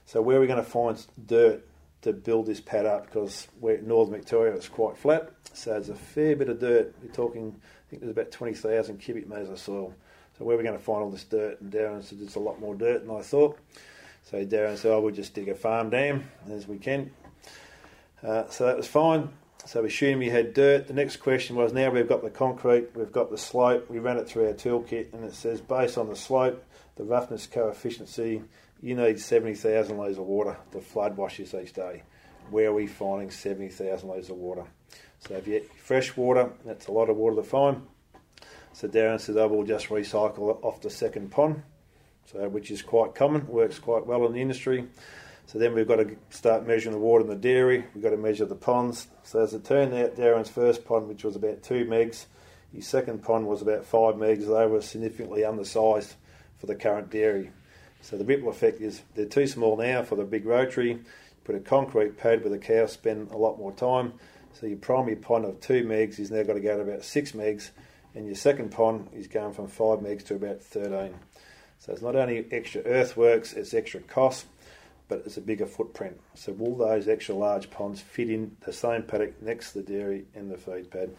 So 0.06 0.20
where 0.20 0.36
are 0.36 0.40
we 0.40 0.46
going 0.46 0.62
to 0.62 0.70
find 0.70 1.04
dirt 1.26 1.66
to 2.02 2.12
build 2.12 2.46
this 2.46 2.60
pad 2.60 2.86
up? 2.86 3.06
Because 3.06 3.48
we're 3.60 3.76
in 3.76 3.88
northern 3.88 4.14
Victoria, 4.14 4.54
it's 4.54 4.68
quite 4.68 4.96
flat. 4.96 5.30
So 5.52 5.70
there's 5.70 5.88
a 5.88 5.94
fair 5.94 6.36
bit 6.36 6.48
of 6.48 6.60
dirt. 6.60 6.94
We're 7.02 7.12
talking, 7.12 7.54
I 7.56 7.90
think 7.90 8.02
there's 8.02 8.12
about 8.12 8.30
20,000 8.30 8.98
cubic 8.98 9.28
metres 9.28 9.48
of 9.48 9.58
soil. 9.58 9.94
So 10.38 10.44
where 10.44 10.56
are 10.56 10.58
we 10.58 10.64
going 10.64 10.76
to 10.76 10.82
find 10.82 11.02
all 11.02 11.10
this 11.10 11.24
dirt? 11.24 11.60
And 11.60 11.72
Darren 11.72 12.02
said 12.02 12.20
there's 12.20 12.36
a 12.36 12.40
lot 12.40 12.60
more 12.60 12.74
dirt 12.74 13.06
than 13.06 13.16
I 13.16 13.22
thought. 13.22 13.58
So 14.24 14.44
Darren 14.44 14.76
said, 14.76 14.92
oh, 14.92 15.00
we'll 15.00 15.14
just 15.14 15.34
dig 15.34 15.48
a 15.48 15.54
farm 15.54 15.90
dam 15.90 16.28
as 16.50 16.66
we 16.66 16.78
can. 16.78 17.10
Uh, 18.22 18.48
so 18.48 18.66
that 18.66 18.76
was 18.76 18.86
fine. 18.86 19.28
So 19.66 19.80
we 19.80 19.88
assumed 19.88 20.18
we 20.18 20.28
had 20.28 20.52
dirt. 20.52 20.88
The 20.88 20.94
next 20.94 21.18
question 21.18 21.56
was 21.56 21.72
now 21.72 21.90
we've 21.90 22.08
got 22.08 22.22
the 22.22 22.30
concrete, 22.30 22.88
we've 22.94 23.12
got 23.12 23.30
the 23.30 23.38
slope, 23.38 23.88
we 23.88 23.98
ran 23.98 24.18
it 24.18 24.28
through 24.28 24.48
our 24.48 24.52
toolkit 24.52 25.12
and 25.14 25.24
it 25.24 25.34
says 25.34 25.60
based 25.60 25.96
on 25.96 26.08
the 26.08 26.16
slope, 26.16 26.62
the 26.96 27.04
roughness 27.04 27.46
coefficient, 27.46 28.08
you 28.80 28.94
need 28.94 29.18
70,000 29.18 29.96
litres 29.96 30.18
of 30.18 30.24
water 30.24 30.56
to 30.72 30.80
flood 30.80 31.16
wash 31.16 31.38
this 31.38 31.54
each 31.54 31.72
day. 31.72 32.02
Where 32.50 32.68
are 32.68 32.74
we 32.74 32.86
finding 32.86 33.30
70,000 33.30 34.08
litres 34.08 34.30
of 34.30 34.36
water? 34.36 34.64
So 35.20 35.34
if 35.34 35.46
you 35.46 35.54
get 35.54 35.72
fresh 35.72 36.16
water, 36.16 36.52
that's 36.64 36.88
a 36.88 36.92
lot 36.92 37.08
of 37.08 37.16
water 37.16 37.36
to 37.36 37.42
find. 37.42 37.86
So 38.74 38.88
Darren 38.88 39.20
said, 39.20 39.36
oh, 39.36 39.48
we'll 39.48 39.64
just 39.64 39.88
recycle 39.88 40.50
it 40.50 40.58
off 40.62 40.82
the 40.82 40.90
second 40.90 41.30
pond, 41.30 41.62
so 42.26 42.48
which 42.48 42.70
is 42.70 42.82
quite 42.82 43.14
common, 43.14 43.46
works 43.46 43.78
quite 43.78 44.06
well 44.06 44.26
in 44.26 44.32
the 44.32 44.42
industry. 44.42 44.86
So 45.46 45.58
then 45.58 45.74
we've 45.74 45.86
got 45.86 45.96
to 45.96 46.16
start 46.30 46.66
measuring 46.66 46.94
the 46.94 47.00
water 47.00 47.22
in 47.22 47.30
the 47.30 47.36
dairy. 47.36 47.84
We've 47.94 48.02
got 48.02 48.10
to 48.10 48.16
measure 48.16 48.46
the 48.46 48.54
ponds. 48.54 49.08
So 49.22 49.40
as 49.40 49.54
it 49.54 49.64
turned 49.64 49.94
out, 49.94 50.16
Darren's 50.16 50.48
first 50.48 50.84
pond, 50.84 51.06
which 51.06 51.22
was 51.22 51.36
about 51.36 51.62
two 51.62 51.84
megs, 51.84 52.26
his 52.72 52.88
second 52.88 53.22
pond 53.22 53.46
was 53.46 53.62
about 53.62 53.84
five 53.84 54.16
megs. 54.16 54.46
They 54.46 54.66
were 54.66 54.82
significantly 54.82 55.44
undersized 55.44 56.14
for 56.58 56.66
the 56.66 56.74
current 56.74 57.10
dairy. 57.10 57.52
So 58.04 58.18
the 58.18 58.24
ripple 58.24 58.50
effect 58.50 58.82
is 58.82 59.00
they're 59.14 59.24
too 59.24 59.46
small 59.46 59.78
now 59.78 60.02
for 60.02 60.16
the 60.16 60.24
big 60.24 60.44
rotary. 60.44 61.00
Put 61.44 61.54
a 61.54 61.60
concrete 61.60 62.18
pad 62.18 62.42
where 62.42 62.50
the 62.50 62.58
cows 62.58 62.92
spend 62.92 63.30
a 63.30 63.36
lot 63.38 63.58
more 63.58 63.72
time. 63.72 64.12
So 64.52 64.66
your 64.66 64.76
primary 64.76 65.16
pond 65.16 65.46
of 65.46 65.60
two 65.60 65.84
megs 65.84 66.18
is 66.18 66.30
now 66.30 66.42
got 66.42 66.52
to 66.52 66.60
go 66.60 66.76
to 66.76 66.82
about 66.82 67.02
six 67.02 67.32
megs, 67.32 67.70
and 68.14 68.26
your 68.26 68.36
second 68.36 68.70
pond 68.70 69.08
is 69.14 69.26
going 69.26 69.54
from 69.54 69.68
five 69.68 70.00
megs 70.00 70.24
to 70.26 70.34
about 70.34 70.60
13. 70.60 71.14
So 71.78 71.92
it's 71.92 72.02
not 72.02 72.14
only 72.14 72.46
extra 72.52 72.82
earthworks, 72.82 73.54
it's 73.54 73.72
extra 73.72 74.00
cost 74.00 74.46
but 75.08 75.22
it's 75.26 75.36
a 75.36 75.40
bigger 75.40 75.66
footprint. 75.66 76.18
So 76.34 76.52
will 76.52 76.76
those 76.76 77.08
extra 77.08 77.34
large 77.34 77.70
ponds 77.70 78.00
fit 78.00 78.30
in 78.30 78.56
the 78.64 78.72
same 78.72 79.02
paddock 79.02 79.40
next 79.42 79.72
to 79.72 79.82
the 79.82 79.92
dairy 79.92 80.24
and 80.34 80.50
the 80.50 80.56
feed 80.56 80.90
pad? 80.90 81.10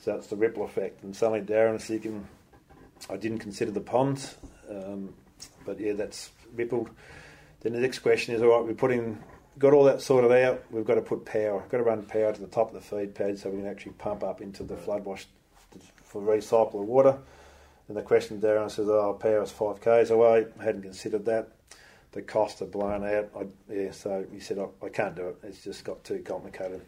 So 0.00 0.16
it's 0.16 0.26
the 0.28 0.36
ripple 0.36 0.64
effect. 0.64 1.02
And 1.02 1.14
suddenly 1.14 1.42
Darren 1.42 1.76
is 1.76 1.84
thinking, 1.84 2.26
I 3.08 3.16
didn't 3.16 3.38
consider 3.38 3.70
the 3.70 3.80
ponds, 3.80 4.36
um, 4.68 5.14
but 5.64 5.80
yeah, 5.80 5.92
that's 5.92 6.30
rippled. 6.54 6.90
Then 7.60 7.72
the 7.72 7.80
next 7.80 8.00
question 8.00 8.34
is, 8.34 8.42
all 8.42 8.48
right, 8.48 8.64
we're 8.64 8.74
putting, 8.74 9.18
got 9.58 9.72
all 9.72 9.84
that 9.84 10.00
sorted 10.00 10.32
out, 10.32 10.64
we've 10.70 10.84
got 10.84 10.94
to 10.94 11.02
put 11.02 11.24
power, 11.24 11.64
got 11.70 11.78
to 11.78 11.82
run 11.82 12.02
power 12.04 12.32
to 12.32 12.40
the 12.40 12.46
top 12.46 12.68
of 12.68 12.74
the 12.74 12.80
feed 12.80 13.14
pad 13.14 13.38
so 13.38 13.50
we 13.50 13.58
can 13.58 13.66
actually 13.66 13.92
pump 13.92 14.22
up 14.22 14.40
into 14.40 14.62
the 14.62 14.76
flood 14.76 15.04
wash 15.04 15.26
for 16.04 16.22
recycle 16.22 16.80
of 16.80 16.86
water. 16.86 17.18
And 17.88 17.96
the 17.96 18.02
question 18.02 18.40
Darren 18.40 18.70
says, 18.70 18.88
oh, 18.88 19.18
power 19.20 19.42
is 19.42 19.50
5 19.50 19.80
k's 19.80 20.10
away, 20.10 20.46
I 20.60 20.64
hadn't 20.64 20.82
considered 20.82 21.24
that 21.24 21.48
the 22.12 22.22
costs 22.22 22.62
are 22.62 22.66
blown 22.66 23.04
out. 23.04 23.30
I, 23.38 23.46
yeah, 23.72 23.90
so 23.92 24.24
he 24.32 24.40
said, 24.40 24.58
I, 24.58 24.66
I, 24.84 24.88
can't 24.88 25.14
do 25.14 25.28
it. 25.28 25.36
It's 25.42 25.62
just 25.62 25.84
got 25.84 26.02
too 26.04 26.20
complicated. 26.24 26.80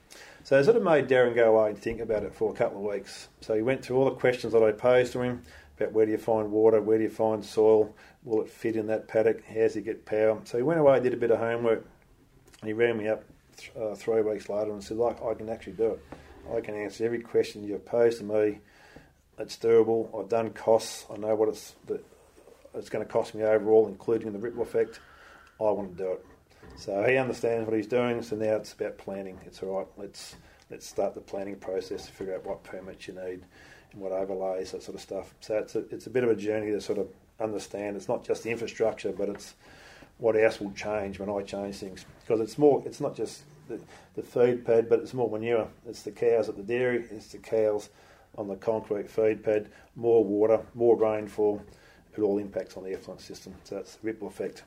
So 0.45 0.59
it 0.59 0.65
sort 0.65 0.77
of 0.77 0.83
made 0.83 1.09
Darren 1.09 1.35
go 1.35 1.57
away 1.57 1.71
and 1.71 1.79
think 1.79 2.01
about 2.01 2.23
it 2.23 2.35
for 2.35 2.51
a 2.51 2.55
couple 2.57 2.79
of 2.79 2.93
weeks. 2.93 3.29
So 3.41 3.55
he 3.55 3.63
went 3.63 3.85
through 3.85 3.99
all 3.99 4.07
the 4.07 4.13
questions 4.13 4.53
that 4.55 4.63
I 4.63 4.73
posed 4.73 5.13
to 5.13 5.21
him 5.21 5.43
about 5.81 5.93
where 5.93 6.07
do 6.07 6.13
you 6.13 6.19
find 6.19 6.51
water, 6.51 6.81
where 6.81 6.99
do 6.99 7.05
you 7.05 7.11
find 7.11 7.45
soil, 7.45 7.95
will 8.25 8.43
it 8.43 8.51
fit 8.51 8.77
in 8.77 8.87
that 8.89 9.09
paddock, 9.09 9.45
how 9.45 9.55
does 9.55 9.75
he 9.75 9.81
get 9.81 10.05
power. 10.05 10.41
So 10.45 10.59
he 10.59 10.63
went 10.63 10.81
away, 10.81 11.01
did 11.01 11.15
a 11.15 11.17
bit 11.17 11.31
of 11.31 11.39
homework, 11.39 11.85
and 12.61 12.69
he 12.69 12.73
rang 12.73 12.99
me 12.99 13.09
up 13.09 13.25
th- 13.57 13.73
uh, 13.77 13.95
three 13.95 14.23
weeks 14.23 14.49
later 14.49 14.73
and 14.73 14.83
said, 14.83 14.99
like, 14.99 15.23
I 15.23 15.35
can 15.35 15.49
actually 15.49 15.75
do 15.75 15.93
it. 15.93 16.03
I 16.55 16.61
can 16.61 16.75
answer 16.75 17.05
every 17.05 17.21
question 17.21 17.65
you've 17.65 17.87
posed 17.87 18.19
to 18.19 18.25
me. 18.25 18.59
It's 19.39 19.57
doable. 19.57 20.09
I've 20.19 20.29
done 20.29 20.51
costs. 20.51 21.07
I 21.13 21.17
know 21.17 21.35
what 21.35 21.49
it's, 21.49 21.75
it's 22.75 22.91
going 22.91 23.05
to 23.05 23.11
cost 23.11 23.35
me 23.35 23.43
overall, 23.43 23.89
including 23.89 24.33
the 24.33 24.39
ripple 24.39 24.63
effect. 24.63 25.01
I 25.59 25.65
want 25.65 25.97
to 25.97 26.03
do 26.03 26.13
it. 26.13 26.27
So 26.77 27.03
he 27.05 27.17
understands 27.17 27.67
what 27.67 27.77
he's 27.77 27.87
doing. 27.87 28.23
So 28.23 28.37
now 28.37 28.57
it's 28.57 28.73
about 28.73 28.99
planning. 28.99 29.39
It's 29.47 29.63
all 29.63 29.79
right. 29.79 29.87
Let's 29.97 30.37
let's 30.71 30.87
start 30.87 31.15
the 31.15 31.21
planning 31.21 31.57
process 31.57 32.07
to 32.07 32.13
figure 32.13 32.35
out 32.35 32.47
what 32.47 32.63
permits 32.63 33.09
you 33.09 33.15
need 33.15 33.45
what 33.95 34.13
overlays, 34.13 34.73
that 34.73 34.83
sort 34.83 34.95
of 34.95 35.01
stuff. 35.01 35.35
So 35.41 35.59
it's 35.59 35.75
a, 35.75 35.79
it's 35.91 36.07
a 36.07 36.11
bit 36.11 36.25
of 36.25 36.31
a 36.31 36.37
journey 36.37 36.71
to 36.71 36.81
sort 36.81 36.99
of 36.99 37.09
understand. 37.41 37.97
It's 37.97 38.09
not 38.09 38.25
just 38.25 38.43
the 38.43 38.51
infrastructure, 38.51 39.13
but 39.13 39.29
it's 39.29 39.55
what 40.19 40.37
else 40.37 40.61
will 40.61 40.73
change 40.73 41.19
when 41.19 41.31
I 41.31 41.43
change 41.43 41.77
things 41.77 42.05
because 42.21 42.41
it's 42.41 42.59
more. 42.59 42.83
It's 42.85 43.01
not 43.01 43.17
just 43.17 43.43
the, 43.69 43.81
the 44.15 44.23
feed 44.23 44.65
pad, 44.65 44.89
but 44.89 45.01
it's 45.01 45.15
more 45.15 45.31
manure. 45.31 45.69
It's 45.89 46.03
the 46.03 46.11
cows 46.11 46.49
at 46.49 46.57
the 46.57 46.63
dairy. 46.63 47.07
It's 47.11 47.29
the 47.29 47.39
cows 47.39 47.89
on 48.37 48.49
the 48.49 48.57
concrete 48.57 49.11
feed 49.11 49.43
pad. 49.43 49.71
More 49.97 50.25
water, 50.25 50.61
more 50.75 50.97
rainfall. 50.97 51.63
It 52.17 52.21
all 52.21 52.39
impacts 52.39 52.77
on 52.77 52.85
the 52.85 52.93
effluent 52.93 53.21
system. 53.21 53.55
So 53.65 53.79
it's 53.79 53.97
the 53.97 54.07
ripple 54.07 54.29
effect, 54.29 54.65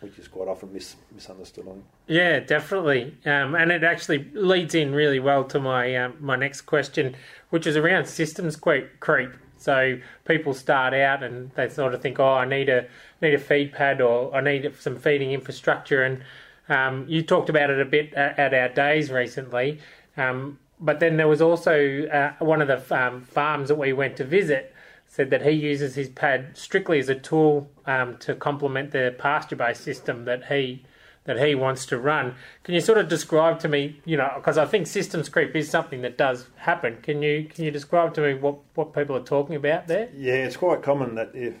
which 0.00 0.18
is 0.18 0.28
quite 0.28 0.48
often 0.48 0.72
mis- 0.72 0.96
misunderstood. 1.14 1.66
On 1.66 1.82
yeah, 2.06 2.40
definitely, 2.40 3.16
um, 3.24 3.54
and 3.54 3.70
it 3.72 3.84
actually 3.84 4.30
leads 4.32 4.74
in 4.74 4.94
really 4.94 5.20
well 5.20 5.44
to 5.44 5.60
my 5.60 5.94
um, 5.96 6.16
my 6.20 6.36
next 6.36 6.62
question, 6.62 7.16
which 7.50 7.66
is 7.66 7.76
around 7.76 8.06
systems 8.06 8.56
creep. 8.56 9.30
So 9.58 9.98
people 10.24 10.54
start 10.54 10.94
out 10.94 11.22
and 11.22 11.50
they 11.56 11.68
sort 11.68 11.92
of 11.92 12.00
think, 12.00 12.20
oh, 12.20 12.34
I 12.34 12.44
need 12.44 12.68
a 12.68 12.86
need 13.20 13.34
a 13.34 13.38
feed 13.38 13.72
pad 13.72 14.00
or 14.00 14.34
I 14.34 14.40
need 14.40 14.72
some 14.78 14.96
feeding 14.96 15.32
infrastructure. 15.32 16.02
And 16.02 16.22
um, 16.68 17.06
you 17.08 17.22
talked 17.22 17.48
about 17.48 17.70
it 17.70 17.80
a 17.80 17.84
bit 17.84 18.14
at, 18.14 18.38
at 18.38 18.54
our 18.54 18.68
days 18.68 19.10
recently. 19.10 19.80
Um, 20.16 20.58
but 20.80 21.00
then 21.00 21.16
there 21.16 21.26
was 21.28 21.42
also 21.42 22.06
uh, 22.06 22.32
one 22.38 22.62
of 22.62 22.68
the 22.68 22.96
um, 22.96 23.22
farms 23.22 23.68
that 23.68 23.74
we 23.74 23.92
went 23.92 24.16
to 24.18 24.24
visit 24.24 24.74
said 25.08 25.30
that 25.30 25.42
he 25.42 25.50
uses 25.50 25.94
his 25.94 26.08
pad 26.08 26.50
strictly 26.56 26.98
as 27.00 27.08
a 27.08 27.14
tool 27.14 27.68
um, 27.86 28.16
to 28.18 28.34
complement 28.34 28.92
the 28.92 29.14
pasture 29.18 29.56
based 29.56 29.82
system 29.82 30.26
that 30.26 30.46
he 30.46 30.84
that 31.24 31.46
he 31.46 31.54
wants 31.54 31.84
to 31.84 31.98
run. 31.98 32.34
Can 32.64 32.74
you 32.74 32.80
sort 32.80 32.96
of 32.96 33.08
describe 33.08 33.58
to 33.60 33.68
me, 33.68 34.00
you 34.06 34.16
know, 34.16 34.32
because 34.36 34.56
I 34.56 34.64
think 34.64 34.86
systems 34.86 35.28
creep 35.28 35.54
is 35.54 35.68
something 35.68 36.00
that 36.00 36.16
does 36.16 36.48
happen. 36.56 36.96
Can 37.02 37.20
you 37.22 37.44
can 37.44 37.64
you 37.64 37.70
describe 37.70 38.14
to 38.14 38.22
me 38.22 38.34
what, 38.34 38.56
what 38.74 38.94
people 38.94 39.14
are 39.14 39.22
talking 39.22 39.54
about 39.54 39.88
there? 39.88 40.08
Yeah, 40.16 40.34
it's 40.34 40.56
quite 40.56 40.82
common 40.82 41.16
that 41.16 41.30
if 41.34 41.56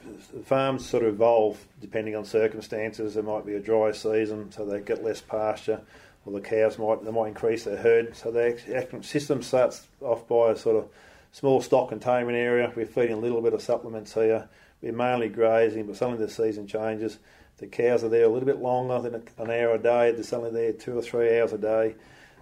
farms 0.46 0.88
sort 0.88 1.02
of 1.02 1.14
evolve 1.14 1.66
depending 1.80 2.16
on 2.16 2.24
circumstances, 2.24 3.14
there 3.14 3.22
might 3.22 3.44
be 3.44 3.56
a 3.56 3.60
dry 3.60 3.92
season, 3.92 4.50
so 4.52 4.64
they 4.64 4.80
get 4.80 5.04
less 5.04 5.20
pasture, 5.20 5.82
or 6.24 6.32
the 6.32 6.40
cows 6.40 6.78
might 6.78 7.04
they 7.04 7.10
might 7.10 7.28
increase 7.28 7.64
their 7.64 7.76
herd. 7.76 8.16
So 8.16 8.30
the 8.30 9.02
system 9.02 9.42
starts 9.42 9.86
off 10.00 10.26
by 10.26 10.52
a 10.52 10.56
sort 10.56 10.76
of 10.76 10.88
small 11.32 11.60
stock 11.60 11.88
containment 11.88 12.36
area. 12.36 12.72
We're 12.74 12.86
feeding 12.86 13.14
a 13.14 13.20
little 13.20 13.40
bit 13.40 13.52
of 13.52 13.62
supplements 13.62 14.14
here. 14.14 14.48
We're 14.82 14.92
mainly 14.92 15.28
grazing, 15.28 15.86
but 15.86 15.96
suddenly 15.96 16.24
the 16.24 16.30
season 16.30 16.66
changes 16.66 17.18
the 17.58 17.66
cows 17.66 18.04
are 18.04 18.08
there 18.08 18.24
a 18.24 18.28
little 18.28 18.46
bit 18.46 18.60
longer 18.60 19.00
than 19.00 19.22
an 19.36 19.50
hour 19.50 19.74
a 19.74 19.78
day. 19.78 20.12
They're 20.12 20.38
only 20.38 20.50
there 20.50 20.72
two 20.72 20.96
or 20.96 21.02
three 21.02 21.38
hours 21.38 21.52
a 21.52 21.58
day. 21.58 21.96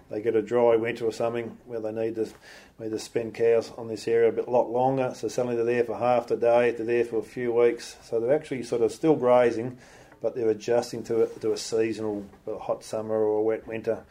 They 0.09 0.21
get 0.21 0.35
a 0.35 0.41
dry 0.41 0.75
winter 0.75 1.05
or 1.05 1.11
something 1.11 1.57
where 1.65 1.79
they 1.81 1.91
need 1.91 2.15
to 2.15 2.29
need 2.79 2.91
to 2.91 2.99
spend 2.99 3.33
cows 3.33 3.71
on 3.77 3.87
this 3.87 4.07
area 4.07 4.29
a 4.29 4.31
bit 4.31 4.47
lot 4.47 4.69
longer. 4.69 5.13
So 5.15 5.27
suddenly 5.27 5.55
they're 5.55 5.65
there 5.65 5.83
for 5.83 5.97
half 5.97 6.27
the 6.27 6.37
day. 6.37 6.71
They're 6.71 6.85
there 6.85 7.03
for 7.03 7.17
a 7.17 7.23
few 7.23 7.51
weeks. 7.51 7.97
So 8.03 8.19
they're 8.19 8.35
actually 8.35 8.63
sort 8.63 8.83
of 8.83 8.91
still 8.91 9.15
grazing, 9.15 9.79
but 10.21 10.35
they're 10.35 10.49
adjusting 10.49 11.03
to 11.05 11.23
a, 11.23 11.27
to 11.39 11.51
a 11.51 11.57
seasonal 11.57 12.23
a 12.45 12.59
hot 12.59 12.83
summer 12.83 13.15
or 13.15 13.39
a 13.39 13.41
wet 13.41 13.67
winter. 13.67 14.03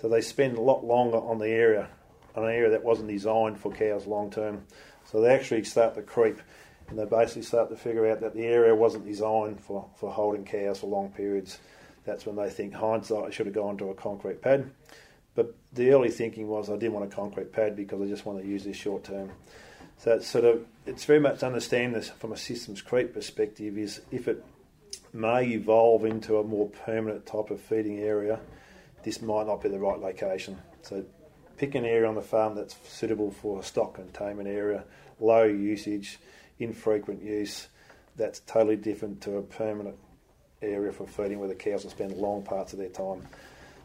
So 0.00 0.08
they 0.08 0.22
spend 0.22 0.56
a 0.56 0.62
lot 0.62 0.82
longer 0.82 1.18
on 1.18 1.38
the 1.38 1.48
area, 1.48 1.88
an 2.34 2.44
area 2.44 2.70
that 2.70 2.84
wasn't 2.84 3.08
designed 3.08 3.58
for 3.58 3.72
cows 3.72 4.06
long 4.06 4.30
term. 4.30 4.64
So 5.10 5.20
they 5.20 5.34
actually 5.34 5.64
start 5.64 5.94
to 5.94 6.02
creep 6.02 6.40
and 6.88 6.98
they 6.98 7.04
basically 7.04 7.42
start 7.42 7.70
to 7.70 7.76
figure 7.76 8.10
out 8.10 8.20
that 8.20 8.34
the 8.34 8.44
area 8.44 8.74
wasn't 8.74 9.06
designed 9.06 9.60
for, 9.60 9.88
for 9.96 10.10
holding 10.10 10.44
cows 10.44 10.80
for 10.80 10.86
long 10.86 11.10
periods. 11.10 11.58
That's 12.04 12.26
when 12.26 12.36
they 12.36 12.50
think 12.50 12.74
hindsight 12.74 13.32
should 13.32 13.46
have 13.46 13.54
gone 13.54 13.78
to 13.78 13.90
a 13.90 13.94
concrete 13.94 14.42
pad. 14.42 14.70
But 15.34 15.54
the 15.72 15.90
early 15.90 16.10
thinking 16.10 16.48
was 16.48 16.68
I 16.68 16.74
didn't 16.74 16.92
want 16.92 17.12
a 17.12 17.14
concrete 17.14 17.52
pad 17.52 17.74
because 17.74 18.00
I 18.00 18.06
just 18.06 18.26
want 18.26 18.40
to 18.40 18.46
use 18.46 18.64
this 18.64 18.76
short 18.76 19.04
term. 19.04 19.30
So 19.98 20.12
it's 20.12 20.26
sort 20.26 20.44
of 20.44 20.66
it's 20.86 21.04
very 21.04 21.20
much 21.20 21.42
understand 21.42 21.94
this 21.94 22.10
from 22.10 22.32
a 22.32 22.36
systems 22.36 22.82
creep 22.82 23.14
perspective 23.14 23.78
is 23.78 24.02
if 24.10 24.28
it 24.28 24.44
may 25.12 25.44
evolve 25.46 26.04
into 26.04 26.38
a 26.38 26.44
more 26.44 26.68
permanent 26.68 27.24
type 27.24 27.50
of 27.50 27.60
feeding 27.60 28.00
area, 28.00 28.40
this 29.02 29.22
might 29.22 29.46
not 29.46 29.62
be 29.62 29.68
the 29.68 29.78
right 29.78 29.98
location. 29.98 30.58
So 30.82 31.04
pick 31.56 31.74
an 31.74 31.84
area 31.84 32.08
on 32.08 32.14
the 32.14 32.22
farm 32.22 32.54
that's 32.54 32.76
suitable 32.88 33.30
for 33.30 33.62
stock 33.62 33.94
containment 33.94 34.48
area, 34.48 34.84
low 35.20 35.44
usage, 35.44 36.18
infrequent 36.58 37.22
use, 37.22 37.68
that's 38.16 38.40
totally 38.40 38.76
different 38.76 39.20
to 39.22 39.36
a 39.36 39.42
permanent 39.42 39.96
area 40.62 40.92
for 40.92 41.06
feeding 41.06 41.38
where 41.38 41.48
the 41.48 41.54
cows 41.54 41.84
will 41.84 41.90
spend 41.90 42.12
long 42.12 42.42
parts 42.42 42.72
of 42.72 42.78
their 42.78 42.88
time. 42.88 43.26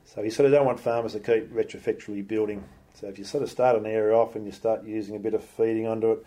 So 0.06 0.22
you 0.22 0.32
sort 0.32 0.48
of 0.48 0.52
don't 0.52 0.66
want 0.66 0.80
farmers 0.80 1.14
to 1.14 1.20
keep 1.20 1.54
retrofactory 1.54 2.28
building. 2.28 2.64
So 2.96 3.08
if 3.08 3.18
you 3.20 3.26
sort 3.26 3.44
of 3.44 3.50
start 3.50 3.78
an 3.78 3.86
area 3.86 4.16
off 4.16 4.36
and 4.36 4.46
you 4.46 4.52
start 4.52 4.84
using 4.84 5.16
a 5.16 5.20
bit 5.20 5.34
of 5.34 5.44
feeding 5.44 5.88
onto 5.88 6.12
it, 6.12 6.26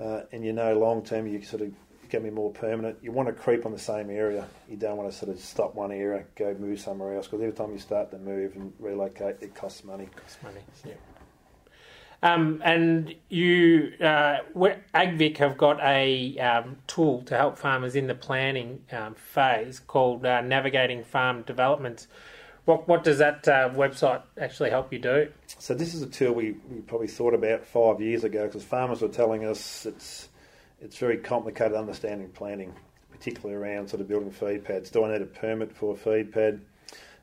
uh, 0.00 0.22
and 0.32 0.44
you 0.44 0.52
know 0.52 0.78
long 0.78 1.04
term 1.04 1.26
you 1.26 1.42
sort 1.42 1.62
of 1.62 1.72
get 2.12 2.22
me 2.22 2.28
more 2.28 2.50
permanent, 2.52 2.98
you 3.02 3.10
want 3.10 3.26
to 3.26 3.32
creep 3.32 3.64
on 3.64 3.72
the 3.72 3.78
same 3.78 4.10
area. 4.10 4.46
You 4.68 4.76
don't 4.76 4.98
want 4.98 5.10
to 5.10 5.16
sort 5.16 5.32
of 5.32 5.40
stop 5.40 5.74
one 5.74 5.90
area, 5.90 6.24
go 6.36 6.54
move 6.60 6.78
somewhere 6.78 7.16
else, 7.16 7.26
because 7.26 7.40
every 7.40 7.54
time 7.54 7.72
you 7.72 7.78
start 7.78 8.10
to 8.10 8.18
move 8.18 8.54
and 8.54 8.70
relocate, 8.78 9.36
it 9.40 9.54
costs 9.54 9.82
money. 9.82 10.10
Costs 10.14 10.36
money. 10.42 10.60
Yeah. 10.84 10.92
Um, 12.22 12.60
and 12.64 13.14
you, 13.30 13.94
uh, 13.98 14.40
AgVic 14.94 15.38
have 15.38 15.56
got 15.56 15.80
a 15.80 16.38
um, 16.38 16.76
tool 16.86 17.22
to 17.22 17.36
help 17.36 17.56
farmers 17.56 17.96
in 17.96 18.06
the 18.06 18.14
planning 18.14 18.84
um, 18.92 19.14
phase 19.14 19.80
called 19.80 20.26
uh, 20.26 20.42
Navigating 20.42 21.04
Farm 21.04 21.42
Developments. 21.42 22.08
What, 22.66 22.86
what 22.86 23.04
does 23.04 23.18
that 23.18 23.48
uh, 23.48 23.70
website 23.70 24.22
actually 24.38 24.68
help 24.68 24.92
you 24.92 24.98
do? 24.98 25.32
So 25.58 25.74
this 25.74 25.94
is 25.94 26.02
a 26.02 26.06
tool 26.06 26.34
we, 26.34 26.56
we 26.70 26.80
probably 26.82 27.08
thought 27.08 27.32
about 27.32 27.64
five 27.64 28.02
years 28.02 28.22
ago 28.22 28.46
because 28.46 28.62
farmers 28.62 29.00
were 29.00 29.08
telling 29.08 29.44
us 29.44 29.86
it's 29.86 30.28
it's 30.82 30.98
very 30.98 31.16
complicated 31.16 31.76
understanding 31.76 32.28
planning, 32.30 32.74
particularly 33.10 33.54
around 33.54 33.88
sort 33.88 34.00
of 34.00 34.08
building 34.08 34.32
feed 34.32 34.64
pads. 34.64 34.90
Do 34.90 35.04
I 35.04 35.12
need 35.12 35.22
a 35.22 35.26
permit 35.26 35.74
for 35.74 35.94
a 35.94 35.96
feed 35.96 36.32
pad? 36.32 36.60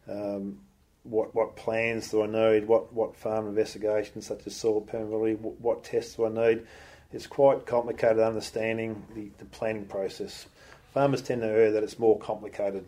Um, 0.08 0.60
what 1.04 1.34
what 1.36 1.56
plans 1.56 2.10
do 2.10 2.24
I 2.24 2.28
need? 2.28 2.68
What 2.68 2.92
what 2.94 3.16
farm 3.16 3.48
investigations 3.48 4.26
such 4.26 4.48
as 4.48 4.56
soil 4.56 4.82
permeability? 4.82 5.40
What, 5.40 5.60
what 5.60 5.84
tests 5.84 6.16
do 6.16 6.26
I 6.26 6.30
need? 6.30 6.66
It's 7.12 7.28
quite 7.28 7.66
complicated 7.66 8.20
understanding 8.20 9.04
the, 9.16 9.30
the 9.40 9.46
planning 9.46 9.86
process. 9.86 10.46
Farmers 10.94 11.22
tend 11.22 11.42
to 11.42 11.48
err 11.48 11.72
that 11.72 11.84
it's 11.84 12.00
more 12.00 12.18
complicated 12.20 12.86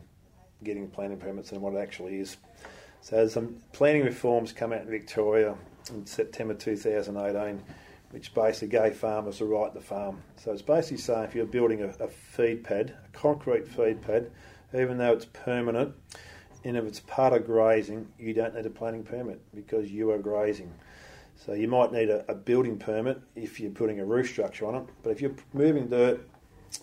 getting 0.63 0.87
planning 0.87 1.17
permits 1.17 1.49
than 1.49 1.61
what 1.61 1.73
it 1.73 1.79
actually 1.79 2.19
is. 2.19 2.37
So 3.01 3.27
some 3.27 3.57
planning 3.73 4.03
reforms 4.03 4.51
come 4.53 4.73
out 4.73 4.81
in 4.81 4.89
Victoria 4.89 5.55
in 5.89 6.05
September 6.05 6.53
2018, 6.53 7.61
which 8.11 8.33
basically 8.33 8.67
gave 8.67 8.95
farmers 8.95 9.39
the 9.39 9.45
right 9.45 9.73
to 9.73 9.81
farm. 9.81 10.21
So 10.37 10.51
it's 10.51 10.61
basically 10.61 10.97
saying 10.97 11.23
if 11.23 11.35
you're 11.35 11.45
building 11.45 11.81
a, 11.81 11.87
a 12.03 12.07
feed 12.07 12.63
pad, 12.63 12.93
a 13.05 13.17
concrete 13.17 13.67
feed 13.67 14.01
pad, 14.01 14.31
even 14.73 14.97
though 14.97 15.13
it's 15.13 15.25
permanent, 15.25 15.95
and 16.63 16.77
if 16.77 16.85
it's 16.85 16.99
part 16.99 17.33
of 17.33 17.45
grazing, 17.45 18.07
you 18.19 18.33
don't 18.33 18.53
need 18.53 18.65
a 18.65 18.69
planning 18.69 19.03
permit 19.03 19.41
because 19.53 19.91
you 19.91 20.11
are 20.11 20.19
grazing. 20.19 20.71
So 21.45 21.53
you 21.53 21.67
might 21.67 21.91
need 21.91 22.09
a, 22.09 22.29
a, 22.29 22.35
building 22.35 22.77
permit 22.77 23.19
if 23.35 23.59
you're 23.59 23.71
putting 23.71 23.99
a 23.99 24.05
roof 24.05 24.29
structure 24.29 24.67
on 24.67 24.75
it, 24.75 24.83
but 25.01 25.09
if 25.09 25.21
you're 25.21 25.33
moving 25.53 25.87
dirt 25.87 26.27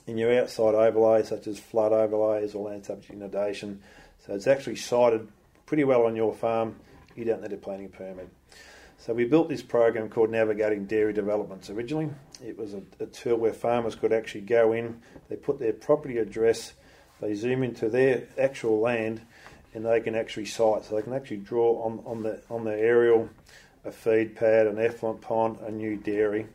in 0.07 0.19
your 0.19 0.37
outside 0.41 0.75
overlays, 0.75 1.29
such 1.29 1.47
as 1.47 1.61
flood 1.61 1.93
overlays 1.93 2.55
or 2.55 2.69
land 2.69 2.85
subject 2.85 3.13
inundation, 3.13 3.81
so 4.27 4.35
it's 4.35 4.49
actually 4.49 4.75
sited 4.75 5.29
pretty 5.65 5.85
well 5.85 6.07
on 6.07 6.17
your 6.17 6.35
farm, 6.35 6.75
you 7.15 7.25
don't 7.25 7.41
need 7.41 7.53
a 7.53 7.57
planning 7.57 7.89
permit. 7.89 8.29
So 9.01 9.15
we 9.15 9.25
built 9.25 9.49
this 9.49 9.63
program 9.63 10.09
called 10.09 10.31
Navigating 10.31 10.85
Dairy 10.85 11.13
Developments 11.13 11.71
originally. 11.71 12.11
It 12.45 12.59
was 12.59 12.75
a, 12.75 12.83
a 12.99 13.07
tool 13.07 13.37
where 13.37 13.53
farmers 13.53 13.95
could 13.95 14.13
actually 14.13 14.41
go 14.41 14.73
in, 14.73 15.01
they 15.29 15.37
put 15.37 15.61
their 15.61 15.73
property 15.73 16.19
address, 16.19 16.73
they 17.21 17.35
zoom 17.35 17.63
into 17.63 17.89
their 17.89 18.25
actual 18.37 18.81
land, 18.81 19.21
and 19.73 19.87
they 19.87 20.01
can 20.01 20.17
actually 20.17 20.47
site, 20.47 20.85
so 20.85 20.97
they 20.97 21.03
can 21.03 21.13
actually 21.13 21.39
draw 21.39 21.81
on, 21.85 22.03
on 22.05 22.23
the 22.25 22.43
on 22.51 22.65
the 22.65 22.77
aerial 22.77 23.29
a 23.85 23.93
feed 23.93 24.35
pad, 24.35 24.67
an 24.67 24.79
effluent 24.79 25.21
pond, 25.21 25.59
a 25.61 25.71
new 25.71 25.97
dairy. 25.97 26.47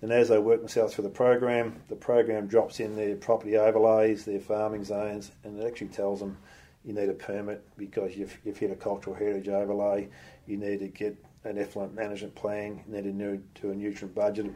Then 0.00 0.12
as 0.12 0.28
they 0.28 0.38
work 0.38 0.60
themselves 0.60 0.94
through 0.94 1.04
the 1.04 1.10
program, 1.10 1.80
the 1.88 1.96
program 1.96 2.46
drops 2.46 2.80
in 2.80 2.96
their 2.96 3.16
property 3.16 3.56
overlays, 3.56 4.24
their 4.24 4.40
farming 4.40 4.84
zones, 4.84 5.32
and 5.42 5.58
it 5.58 5.66
actually 5.66 5.88
tells 5.88 6.20
them 6.20 6.36
you 6.84 6.92
need 6.92 7.08
a 7.08 7.14
permit 7.14 7.64
because 7.76 8.16
you've, 8.16 8.38
you've 8.44 8.58
hit 8.58 8.70
a 8.70 8.76
cultural 8.76 9.16
heritage 9.16 9.48
overlay, 9.48 10.08
you 10.48 10.56
need 10.56 10.80
to 10.80 10.88
get 10.88 11.16
an 11.44 11.58
effluent 11.58 11.94
management 11.94 12.34
plan, 12.34 12.82
you 12.86 12.94
need 12.94 13.04
to 13.04 13.42
do 13.60 13.70
a 13.70 13.74
nutrient 13.74 14.14
budget. 14.14 14.52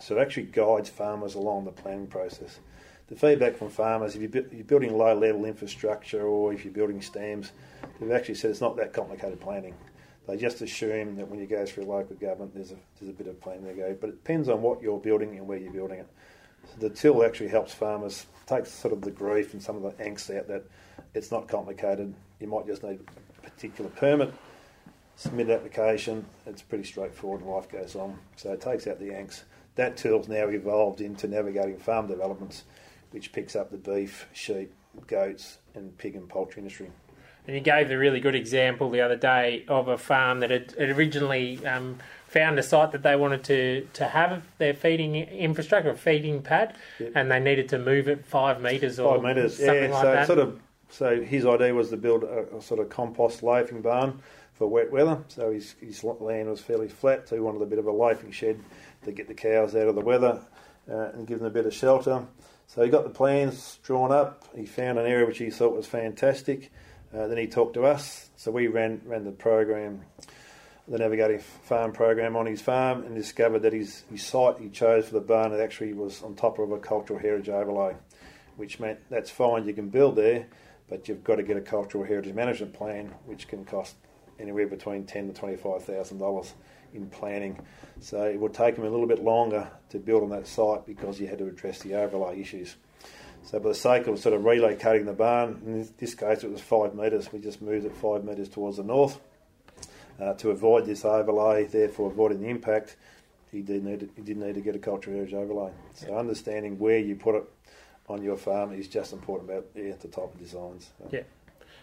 So 0.00 0.16
it 0.16 0.20
actually 0.20 0.44
guides 0.44 0.88
farmers 0.88 1.34
along 1.34 1.64
the 1.64 1.72
planning 1.72 2.06
process 2.06 2.58
the 3.08 3.14
feedback 3.14 3.56
from 3.56 3.70
farmers, 3.70 4.16
if 4.16 4.34
you're 4.34 4.64
building 4.64 4.96
low 4.96 5.14
level 5.14 5.44
infrastructure 5.44 6.26
or 6.26 6.52
if 6.52 6.64
you're 6.64 6.74
building 6.74 7.00
stems, 7.00 7.52
they've 8.00 8.10
actually 8.10 8.34
said 8.34 8.50
it's 8.50 8.60
not 8.60 8.76
that 8.76 8.92
complicated 8.92 9.40
planning. 9.40 9.74
They 10.26 10.36
just 10.36 10.60
assume 10.60 11.14
that 11.16 11.28
when 11.28 11.38
you 11.38 11.46
go 11.46 11.64
through 11.64 11.84
local 11.84 12.16
government, 12.16 12.52
there's 12.52 12.72
a, 12.72 12.76
there's 12.98 13.10
a 13.10 13.14
bit 13.14 13.28
of 13.28 13.40
planning 13.40 13.66
to 13.66 13.74
go. 13.74 13.96
But 14.00 14.08
it 14.10 14.24
depends 14.24 14.48
on 14.48 14.60
what 14.60 14.82
you're 14.82 14.98
building 14.98 15.36
and 15.36 15.46
where 15.46 15.56
you're 15.56 15.72
building 15.72 16.00
it. 16.00 16.08
So 16.66 16.88
the 16.88 16.90
till 16.90 17.24
actually 17.24 17.48
helps 17.48 17.72
farmers, 17.72 18.26
takes 18.46 18.72
sort 18.72 18.92
of 18.92 19.02
the 19.02 19.12
grief 19.12 19.52
and 19.52 19.62
some 19.62 19.76
of 19.76 19.82
the 19.82 20.02
angst 20.02 20.36
out 20.36 20.48
that 20.48 20.64
it's 21.14 21.30
not 21.30 21.46
complicated. 21.46 22.12
you 22.40 22.48
might 22.48 22.66
just 22.66 22.82
need 22.82 22.98
a 23.38 23.50
particular 23.50 23.88
permit. 23.90 24.34
Submit 25.16 25.46
an 25.46 25.52
application. 25.54 26.26
It's 26.46 26.62
pretty 26.62 26.84
straightforward, 26.84 27.40
and 27.40 27.50
life 27.50 27.70
goes 27.70 27.96
on. 27.96 28.18
So 28.36 28.52
it 28.52 28.60
takes 28.60 28.86
out 28.86 28.98
the 29.00 29.06
angst. 29.10 29.42
That 29.76 29.96
tool's 29.96 30.28
now 30.28 30.48
evolved 30.48 31.00
into 31.00 31.26
navigating 31.26 31.78
farm 31.78 32.06
developments, 32.06 32.64
which 33.10 33.32
picks 33.32 33.56
up 33.56 33.70
the 33.70 33.78
beef, 33.78 34.26
sheep, 34.32 34.72
goats, 35.06 35.58
and 35.74 35.96
pig 35.98 36.16
and 36.16 36.28
poultry 36.28 36.60
industry. 36.62 36.90
And 37.46 37.54
you 37.54 37.62
gave 37.62 37.90
a 37.90 37.96
really 37.96 38.18
good 38.20 38.34
example 38.34 38.90
the 38.90 39.00
other 39.00 39.16
day 39.16 39.64
of 39.68 39.86
a 39.88 39.96
farm 39.96 40.40
that 40.40 40.50
had, 40.50 40.72
had 40.72 40.90
originally 40.90 41.64
um, 41.64 41.98
found 42.26 42.58
a 42.58 42.62
site 42.62 42.90
that 42.92 43.02
they 43.04 43.14
wanted 43.14 43.44
to, 43.44 43.86
to 43.94 44.04
have 44.08 44.42
their 44.58 44.74
feeding 44.74 45.14
infrastructure, 45.14 45.90
a 45.90 45.96
feeding 45.96 46.42
pad, 46.42 46.74
Yep. 46.98 47.12
and 47.14 47.30
they 47.30 47.38
needed 47.38 47.68
to 47.70 47.78
move 47.78 48.08
it 48.08 48.26
five 48.26 48.60
metres 48.60 48.98
or 48.98 49.14
Five 49.14 49.36
metres, 49.36 49.56
something 49.58 49.90
yeah. 49.90 49.94
like 49.94 50.02
so 50.02 50.12
that. 50.12 50.26
sort 50.26 50.38
of, 50.40 50.60
so 50.88 51.20
his 51.20 51.44
idea 51.44 51.74
was 51.74 51.90
to 51.90 51.96
build 51.96 52.24
a, 52.24 52.56
a 52.56 52.62
sort 52.62 52.80
of 52.80 52.88
compost 52.88 53.42
loafing 53.42 53.82
barn 53.82 54.20
for 54.54 54.66
wet 54.68 54.90
weather. 54.90 55.22
So 55.28 55.50
his 55.50 55.74
his 55.80 56.02
land 56.02 56.48
was 56.48 56.60
fairly 56.60 56.88
flat, 56.88 57.28
so 57.28 57.36
he 57.36 57.40
wanted 57.40 57.62
a 57.62 57.66
bit 57.66 57.78
of 57.78 57.86
a 57.86 57.92
loafing 57.92 58.30
shed 58.30 58.60
to 59.04 59.12
get 59.12 59.28
the 59.28 59.34
cows 59.34 59.74
out 59.74 59.88
of 59.88 59.94
the 59.94 60.00
weather 60.00 60.40
uh, 60.90 61.10
and 61.12 61.26
give 61.26 61.38
them 61.38 61.46
a 61.46 61.50
bit 61.50 61.66
of 61.66 61.74
shelter. 61.74 62.26
So 62.68 62.82
he 62.82 62.90
got 62.90 63.04
the 63.04 63.10
plans 63.10 63.78
drawn 63.82 64.10
up. 64.10 64.44
He 64.56 64.66
found 64.66 64.98
an 64.98 65.06
area 65.06 65.26
which 65.26 65.38
he 65.38 65.50
thought 65.50 65.74
was 65.74 65.86
fantastic. 65.86 66.72
Uh, 67.14 67.28
then 67.28 67.38
he 67.38 67.46
talked 67.46 67.74
to 67.74 67.84
us. 67.84 68.30
So 68.36 68.50
we 68.50 68.66
ran 68.66 69.00
ran 69.04 69.24
the 69.24 69.30
program, 69.30 70.02
the 70.88 70.98
navigating 70.98 71.38
farm 71.38 71.92
program 71.92 72.36
on 72.36 72.46
his 72.46 72.60
farm, 72.60 73.04
and 73.04 73.14
discovered 73.14 73.60
that 73.60 73.72
his, 73.72 74.04
his 74.10 74.22
site 74.22 74.58
he 74.58 74.68
chose 74.68 75.06
for 75.06 75.14
the 75.14 75.20
barn 75.20 75.52
it 75.52 75.60
actually 75.60 75.92
was 75.92 76.22
on 76.22 76.34
top 76.34 76.58
of 76.58 76.72
a 76.72 76.78
cultural 76.78 77.18
heritage 77.18 77.48
overlay, 77.48 77.94
which 78.56 78.80
meant 78.80 78.98
that's 79.10 79.30
fine. 79.30 79.66
You 79.66 79.74
can 79.74 79.88
build 79.88 80.16
there, 80.16 80.46
but 80.88 81.08
you've 81.08 81.24
got 81.24 81.36
to 81.36 81.42
get 81.42 81.56
a 81.56 81.60
cultural 81.60 82.04
heritage 82.04 82.34
management 82.34 82.72
plan, 82.72 83.12
which 83.26 83.48
can 83.48 83.64
cost 83.64 83.96
anywhere 84.38 84.66
between 84.66 85.04
ten 85.04 85.26
to 85.28 85.32
twenty 85.32 85.56
five 85.56 85.84
thousand 85.84 86.18
dollars 86.18 86.54
in 86.94 87.08
planning. 87.08 87.58
So 88.00 88.22
it 88.24 88.38
would 88.38 88.54
take 88.54 88.76
them 88.76 88.84
a 88.84 88.90
little 88.90 89.06
bit 89.06 89.22
longer 89.22 89.68
to 89.90 89.98
build 89.98 90.22
on 90.22 90.30
that 90.30 90.46
site 90.46 90.86
because 90.86 91.20
you 91.20 91.26
had 91.26 91.38
to 91.38 91.46
address 91.46 91.80
the 91.80 91.94
overlay 91.94 92.40
issues. 92.40 92.76
So, 93.42 93.60
for 93.60 93.68
the 93.68 93.74
sake 93.74 94.08
of 94.08 94.18
sort 94.18 94.34
of 94.34 94.42
relocating 94.42 95.04
the 95.06 95.12
barn, 95.12 95.62
in 95.64 95.78
this- 95.78 95.90
this 95.98 96.14
case 96.16 96.42
it 96.42 96.50
was 96.50 96.60
five 96.60 96.96
metres, 96.96 97.32
we 97.32 97.38
just 97.38 97.62
moved 97.62 97.86
it 97.86 97.94
five 97.94 98.24
metres 98.24 98.48
towards 98.48 98.78
the 98.78 98.82
north 98.82 99.20
uh, 100.20 100.34
to 100.34 100.50
avoid 100.50 100.84
this 100.84 101.04
overlay, 101.04 101.64
therefore 101.64 102.10
avoiding 102.10 102.40
the 102.40 102.48
impact. 102.48 102.96
He 103.52 103.62
did 103.62 103.84
need 103.84 104.00
to, 104.00 104.08
he 104.16 104.22
did 104.22 104.36
need 104.38 104.56
to 104.56 104.60
get 104.60 104.74
a 104.74 104.80
cultural 104.80 105.14
heritage 105.14 105.34
overlay. 105.34 105.70
So, 105.94 106.16
understanding 106.16 106.78
where 106.80 106.98
you 106.98 107.14
put 107.14 107.36
it 107.36 107.44
on 108.08 108.22
your 108.22 108.36
farm 108.36 108.72
is 108.72 108.88
just 108.88 109.12
important 109.12 109.50
about 109.50 109.66
yeah, 109.74 109.92
the 110.00 110.08
type 110.08 110.32
of 110.34 110.38
designs. 110.38 110.90
Yeah. 111.10 111.22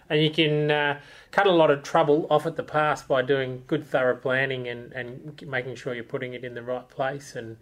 and 0.09 0.21
you 0.21 0.29
can 0.29 0.71
uh, 0.71 0.99
cut 1.31 1.47
a 1.47 1.51
lot 1.51 1.71
of 1.71 1.83
trouble 1.83 2.27
off 2.29 2.45
at 2.45 2.55
the 2.55 2.63
pass 2.63 3.01
by 3.03 3.21
doing 3.21 3.63
good 3.67 3.85
thorough 3.85 4.15
planning 4.15 4.67
and, 4.67 4.91
and 4.93 5.41
making 5.47 5.75
sure 5.75 5.93
you're 5.93 6.03
putting 6.03 6.33
it 6.33 6.43
in 6.43 6.53
the 6.53 6.61
right 6.63 6.87
place 6.89 7.35
and 7.35 7.57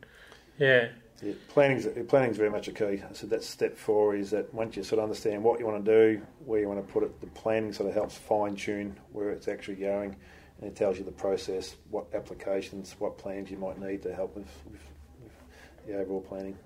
yeah 0.59 0.89
Yeah, 1.23 1.33
planning's 1.49 1.85
planning's 2.07 2.37
very 2.37 2.49
much 2.49 2.67
a 2.67 2.71
key. 2.71 3.01
So 3.13 3.27
that's 3.27 3.47
step 3.47 3.77
four. 3.77 4.15
Is 4.15 4.31
that 4.31 4.51
once 4.53 4.75
you 4.75 4.83
sort 4.83 4.97
of 4.99 5.03
understand 5.03 5.43
what 5.43 5.59
you 5.59 5.67
want 5.67 5.85
to 5.85 5.91
do, 5.91 6.21
where 6.45 6.59
you 6.59 6.67
want 6.67 6.85
to 6.85 6.93
put 6.93 7.03
it, 7.03 7.19
the 7.21 7.27
planning 7.27 7.73
sort 7.73 7.89
of 7.89 7.93
helps 7.95 8.15
fine 8.17 8.55
tune 8.55 8.97
where 9.11 9.29
it's 9.29 9.47
actually 9.47 9.75
going, 9.77 10.15
and 10.59 10.67
it 10.69 10.75
tells 10.75 10.97
you 10.97 11.03
the 11.05 11.11
process, 11.11 11.75
what 11.91 12.05
applications, 12.15 12.95
what 12.99 13.17
plans 13.19 13.51
you 13.51 13.57
might 13.57 13.79
need 13.79 14.01
to 14.03 14.13
help 14.15 14.35
with, 14.35 14.47
with, 14.71 14.81
with 15.23 15.33
the 15.87 15.93
overall 15.99 16.21
planning. 16.21 16.57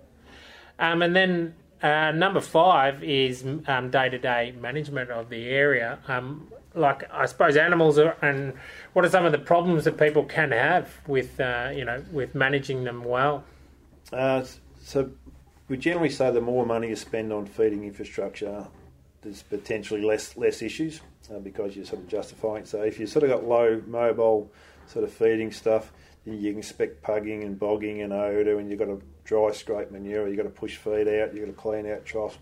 um, 0.80 1.02
and 1.02 1.14
then 1.16 1.54
uh, 1.86 2.12
number 2.12 2.42
five 2.42 3.04
is 3.04 3.46
um, 3.68 3.90
day-to-day 3.92 4.44
management 4.60 5.10
of 5.12 5.30
the 5.30 5.42
area 5.66 6.00
um, 6.08 6.48
like 6.74 7.00
I 7.12 7.26
suppose 7.26 7.56
animals 7.56 7.98
are, 7.98 8.18
and 8.22 8.54
what 8.94 9.06
are 9.06 9.10
some 9.10 9.26
of 9.26 9.32
the 9.32 9.44
problems 9.54 9.86
that 9.86 9.98
people 9.98 10.24
can 10.38 10.52
have 10.52 10.86
with 11.08 11.40
uh, 11.40 11.70
you 11.80 11.86
know 11.86 12.04
with 12.12 12.36
managing 12.36 12.84
them 12.84 13.00
well 13.04 13.44
Uh, 14.12 14.44
so 14.84 15.10
we 15.68 15.78
generally 15.78 16.10
say 16.10 16.32
the 16.32 16.42
more 16.42 16.66
money 16.66 16.88
you 16.90 16.96
spend 16.96 17.34
on 17.34 17.46
feeding 17.46 17.84
infrastructure, 17.84 18.68
there's 19.22 19.42
potentially 19.44 20.02
less 20.02 20.38
less 20.38 20.62
issues 20.62 21.02
uh, 21.32 21.40
because 21.40 21.76
you're 21.76 21.86
sort 21.86 22.02
of 22.02 22.08
justifying. 22.08 22.66
So 22.66 22.82
if 22.82 23.00
you 23.00 23.08
sort 23.08 23.24
of 23.24 23.30
got 23.30 23.44
low 23.46 23.82
mobile 23.88 24.52
sort 24.88 25.04
of 25.04 25.12
feeding 25.12 25.52
stuff, 25.52 25.92
you 26.26 26.52
can 26.52 26.60
expect 26.60 27.02
pugging 27.02 27.44
and 27.44 27.60
bogging 27.60 28.02
and 28.02 28.12
odor, 28.14 28.60
and 28.60 28.70
you've 28.70 28.80
got 28.80 28.86
to 28.86 29.02
dry 29.24 29.52
scrape 29.52 29.92
manure, 29.92 30.28
you've 30.28 30.38
got 30.38 30.44
to 30.44 30.50
push 30.50 30.78
feed 30.78 31.08
out, 31.08 31.34
you've 31.34 31.46
got 31.46 31.52
to 31.52 31.54
clean 31.54 31.90
out 31.90 32.06
troughs. 32.06 32.38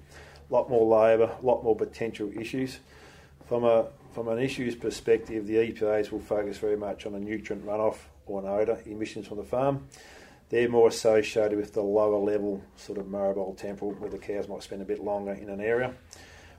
A 0.49 0.53
lot 0.53 0.69
more 0.69 0.85
labour, 0.85 1.31
a 1.41 1.45
lot 1.45 1.63
more 1.63 1.75
potential 1.75 2.31
issues. 2.37 2.79
From 3.47 3.63
a 3.63 3.87
from 4.13 4.27
an 4.27 4.37
issues 4.37 4.75
perspective, 4.75 5.47
the 5.47 5.55
EPAs 5.55 6.11
will 6.11 6.19
focus 6.19 6.59
very 6.59 6.77
much 6.77 7.07
on 7.07 7.15
a 7.15 7.19
nutrient 7.19 7.65
runoff 7.65 7.97
or 8.27 8.41
an 8.41 8.47
odour 8.47 8.77
emissions 8.85 9.27
from 9.27 9.37
the 9.37 9.43
farm 9.43 9.87
they're 10.53 10.69
more 10.69 10.87
associated 10.87 11.57
with 11.57 11.73
the 11.73 11.81
lower 11.81 12.19
level 12.19 12.61
sort 12.75 12.99
of 12.99 13.07
mobile 13.07 13.55
temporal 13.55 13.93
where 13.93 14.11
the 14.11 14.19
cows 14.19 14.47
might 14.47 14.61
spend 14.61 14.83
a 14.83 14.85
bit 14.85 15.03
longer 15.03 15.33
in 15.33 15.49
an 15.49 15.59
area. 15.59 15.95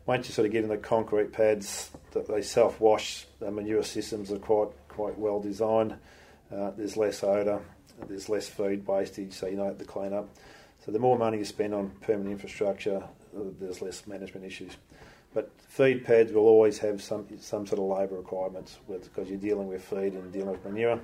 Once 0.05 0.27
you 0.27 0.35
sort 0.35 0.47
of 0.47 0.53
get 0.53 0.65
in 0.65 0.69
the 0.69 0.77
concrete 0.77 1.33
pads, 1.33 1.91
that 2.11 2.27
they 2.27 2.43
self 2.43 2.81
wash. 2.81 3.25
The 3.39 3.53
manure 3.53 3.85
systems 3.85 4.33
are 4.33 4.39
quite 4.39 4.71
quite 4.89 5.17
well 5.17 5.39
designed. 5.39 5.95
Uh, 6.53 6.71
there's 6.77 6.97
less 6.97 7.23
odour, 7.23 7.63
there's 8.09 8.29
less 8.29 8.49
feed 8.49 8.87
wastage, 8.87 9.33
so 9.33 9.47
you 9.47 9.57
don't 9.57 9.67
have 9.67 9.79
to 9.79 9.85
clean 9.85 10.13
up. 10.13 10.29
So 10.85 10.93
the 10.93 10.99
more 10.99 11.19
money 11.19 11.39
you 11.39 11.45
spend 11.45 11.75
on 11.75 11.91
permanent 12.03 12.33
infrastructure, 12.33 12.99
uh, 12.99 13.41
there's 13.59 13.81
less 13.81 14.07
management 14.07 14.45
issues. 14.45 14.77
But 15.33 15.51
feed 15.69 16.05
pads 16.05 16.33
will 16.33 16.47
always 16.47 16.79
have 16.79 17.03
some 17.03 17.27
some 17.41 17.67
sort 17.67 17.81
of 17.81 17.99
labour 17.99 18.17
requirements 18.17 18.79
because 18.89 19.29
you're 19.29 19.39
dealing 19.39 19.67
with 19.67 19.83
feed 19.83 20.13
and 20.15 20.33
dealing 20.33 20.53
with 20.53 20.65
manure. 20.65 21.01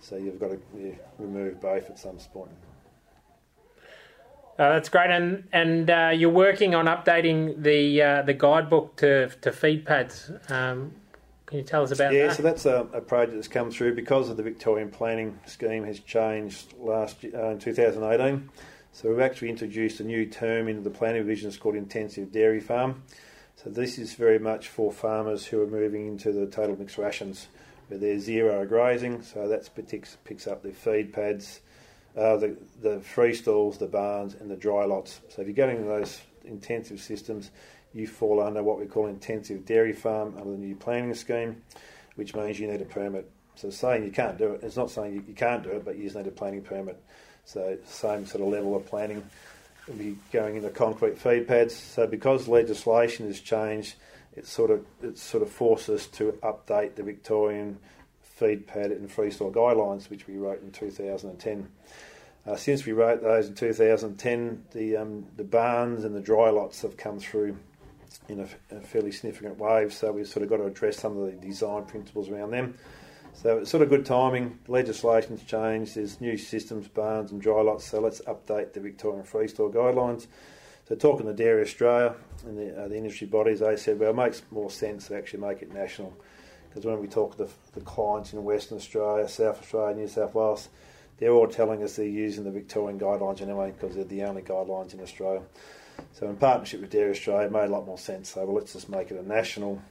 So 0.00 0.16
you've 0.16 0.38
got 0.38 0.50
to 0.50 0.60
yeah, 0.78 0.92
remove 1.18 1.60
both 1.60 1.90
at 1.90 1.98
some 1.98 2.18
point. 2.32 2.50
Uh, 4.56 4.74
that's 4.74 4.88
great, 4.88 5.10
and 5.10 5.48
and 5.52 5.90
uh, 5.90 6.12
you're 6.14 6.30
working 6.30 6.76
on 6.76 6.86
updating 6.86 7.60
the 7.60 8.00
uh, 8.00 8.22
the 8.22 8.34
guidebook 8.34 8.94
to 8.96 9.28
to 9.28 9.50
feed 9.50 9.84
pads. 9.84 10.30
Um, 10.48 10.92
can 11.46 11.58
you 11.58 11.64
tell 11.64 11.82
us 11.82 11.90
about 11.90 12.12
Yeah, 12.12 12.20
that? 12.20 12.26
Yeah, 12.26 12.32
so 12.32 12.42
that's 12.42 12.66
a, 12.66 12.86
a 12.92 13.00
project 13.00 13.34
that's 13.34 13.48
come 13.48 13.70
through 13.70 13.94
because 13.94 14.30
of 14.30 14.36
the 14.36 14.42
Victorian 14.42 14.90
planning 14.90 15.38
scheme 15.46 15.84
has 15.84 16.00
changed 16.00 16.74
last 16.78 17.24
uh, 17.24 17.48
in 17.50 17.58
2018. 17.58 18.48
So 18.92 19.10
we've 19.10 19.20
actually 19.20 19.50
introduced 19.50 20.00
a 20.00 20.04
new 20.04 20.26
term 20.26 20.68
into 20.68 20.82
the 20.82 20.90
planning 20.90 21.22
division. 21.22 21.48
It's 21.48 21.58
called 21.58 21.74
intensive 21.74 22.32
dairy 22.32 22.60
farm. 22.60 23.02
So 23.56 23.70
this 23.70 23.98
is 23.98 24.14
very 24.14 24.38
much 24.38 24.68
for 24.68 24.92
farmers 24.92 25.46
who 25.46 25.60
are 25.62 25.66
moving 25.66 26.06
into 26.06 26.32
the 26.32 26.46
total 26.46 26.76
mixed 26.76 26.98
rations, 26.98 27.48
where 27.88 27.98
they're 27.98 28.18
zero 28.18 28.64
grazing. 28.66 29.22
So 29.22 29.48
that 29.48 29.68
picks, 29.88 30.16
picks 30.24 30.46
up 30.46 30.62
the 30.62 30.72
feed 30.72 31.12
pads, 31.12 31.60
uh, 32.16 32.36
the 32.36 32.56
the 32.80 33.00
free 33.00 33.34
stalls, 33.34 33.78
the 33.78 33.86
barns, 33.86 34.34
and 34.34 34.50
the 34.50 34.56
dry 34.56 34.84
lots. 34.84 35.20
So 35.28 35.42
if 35.42 35.48
you're 35.48 35.54
getting 35.54 35.76
into 35.78 35.88
those 35.88 36.20
intensive 36.44 37.00
systems, 37.00 37.50
you 37.94 38.06
fall 38.06 38.42
under 38.42 38.62
what 38.62 38.78
we 38.78 38.86
call 38.86 39.06
intensive 39.06 39.64
dairy 39.64 39.92
farm 39.92 40.34
under 40.36 40.50
the 40.50 40.58
new 40.58 40.74
planning 40.74 41.14
scheme, 41.14 41.62
which 42.16 42.34
means 42.34 42.58
you 42.58 42.66
need 42.66 42.82
a 42.82 42.86
permit. 42.86 43.30
So 43.54 43.70
saying 43.70 44.04
you 44.04 44.10
can't 44.10 44.36
do 44.36 44.52
it, 44.52 44.64
it's 44.64 44.76
not 44.76 44.90
saying 44.90 45.14
you, 45.14 45.24
you 45.28 45.34
can't 45.34 45.62
do 45.62 45.70
it, 45.70 45.84
but 45.84 45.96
you 45.96 46.04
just 46.04 46.16
need 46.16 46.26
a 46.26 46.32
planning 46.32 46.62
permit. 46.62 47.00
So 47.44 47.78
same 47.86 48.26
sort 48.26 48.42
of 48.42 48.48
level 48.48 48.74
of 48.74 48.84
planning. 48.86 49.24
We'll 49.86 49.98
be 49.98 50.16
going 50.32 50.56
into 50.56 50.70
concrete 50.70 51.18
feed 51.18 51.46
pads. 51.46 51.76
So 51.76 52.06
because 52.06 52.48
legislation 52.48 53.26
has 53.26 53.38
changed, 53.40 53.94
it 54.34 54.46
sort 54.46 54.70
of 54.70 54.84
it's 55.02 55.22
sort 55.22 55.42
of 55.42 55.50
forced 55.50 55.88
us 55.88 56.06
to 56.08 56.32
update 56.42 56.96
the 56.96 57.02
Victorian 57.04 57.78
feed 58.22 58.66
pad 58.66 58.90
and 58.90 59.08
freestall 59.08 59.52
guidelines, 59.52 60.10
which 60.10 60.26
we 60.26 60.36
wrote 60.36 60.62
in 60.62 60.72
2010. 60.72 61.68
Uh, 62.46 62.56
since 62.56 62.84
we 62.84 62.92
wrote 62.92 63.22
those 63.22 63.48
in 63.48 63.54
2010, 63.54 64.64
the 64.72 64.96
um, 64.96 65.26
the 65.36 65.44
barns 65.44 66.04
and 66.04 66.14
the 66.14 66.20
dry 66.20 66.50
lots 66.50 66.82
have 66.82 66.96
come 66.96 67.20
through 67.20 67.56
in 68.28 68.40
a, 68.40 68.76
a 68.76 68.80
fairly 68.80 69.12
significant 69.12 69.58
wave. 69.58 69.92
So 69.92 70.12
we've 70.12 70.28
sort 70.28 70.42
of 70.42 70.48
got 70.48 70.58
to 70.58 70.66
address 70.66 70.98
some 70.98 71.16
of 71.16 71.26
the 71.26 71.32
design 71.32 71.84
principles 71.84 72.28
around 72.28 72.50
them. 72.50 72.74
So 73.34 73.58
it's 73.58 73.70
sort 73.70 73.82
of 73.82 73.88
good 73.88 74.06
timing. 74.06 74.58
Legislation's 74.68 75.42
changed. 75.42 75.96
There's 75.96 76.20
new 76.20 76.36
systems, 76.36 76.86
barns 76.88 77.32
and 77.32 77.40
dry 77.40 77.60
lots. 77.62 77.84
So 77.84 78.00
let's 78.00 78.20
update 78.22 78.72
the 78.72 78.80
Victorian 78.80 79.24
freestall 79.24 79.72
guidelines. 79.72 80.26
So 80.88 80.94
talking 80.94 81.26
to 81.26 81.32
Dairy 81.32 81.62
Australia 81.62 82.14
and 82.46 82.58
the, 82.58 82.84
uh, 82.84 82.88
the 82.88 82.96
industry 82.96 83.26
bodies, 83.26 83.60
they 83.60 83.76
said, 83.76 83.98
well, 83.98 84.10
it 84.10 84.16
makes 84.16 84.42
more 84.50 84.70
sense 84.70 85.08
to 85.08 85.16
actually 85.16 85.40
make 85.40 85.62
it 85.62 85.72
national. 85.72 86.14
Because 86.68 86.84
when 86.84 87.00
we 87.00 87.06
talk 87.06 87.36
to 87.36 87.44
the, 87.44 87.50
the 87.72 87.80
clients 87.80 88.32
in 88.32 88.44
Western 88.44 88.78
Australia, 88.78 89.28
South 89.28 89.60
Australia, 89.60 89.96
New 89.96 90.08
South 90.08 90.34
Wales, 90.34 90.68
they're 91.18 91.30
all 91.30 91.48
telling 91.48 91.82
us 91.82 91.96
they're 91.96 92.06
using 92.06 92.44
the 92.44 92.50
Victorian 92.50 92.98
guidelines 92.98 93.40
anyway 93.40 93.72
because 93.72 93.94
they're 93.94 94.04
the 94.04 94.24
only 94.24 94.42
guidelines 94.42 94.92
in 94.92 95.00
Australia. 95.00 95.42
So 96.12 96.28
in 96.28 96.36
partnership 96.36 96.80
with 96.80 96.90
Dairy 96.90 97.10
Australia, 97.10 97.46
it 97.46 97.52
made 97.52 97.64
a 97.64 97.72
lot 97.72 97.86
more 97.86 97.98
sense. 97.98 98.30
So 98.30 98.44
well, 98.44 98.54
let's 98.54 98.72
just 98.72 98.88
make 98.88 99.10
it 99.10 99.18
a 99.18 99.26
national 99.26 99.82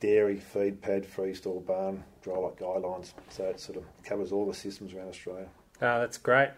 dairy 0.00 0.36
feed 0.36 0.82
pad 0.82 1.04
freestall 1.04 1.64
barn 1.64 2.04
dry 2.22 2.36
lot 2.36 2.58
guidelines. 2.58 3.12
So 3.30 3.44
it 3.44 3.60
sort 3.60 3.78
of 3.78 3.84
covers 4.04 4.32
all 4.32 4.46
the 4.46 4.54
systems 4.54 4.92
around 4.92 5.08
Australia. 5.08 5.46
Oh, 5.80 6.00
that's 6.00 6.18
great. 6.18 6.50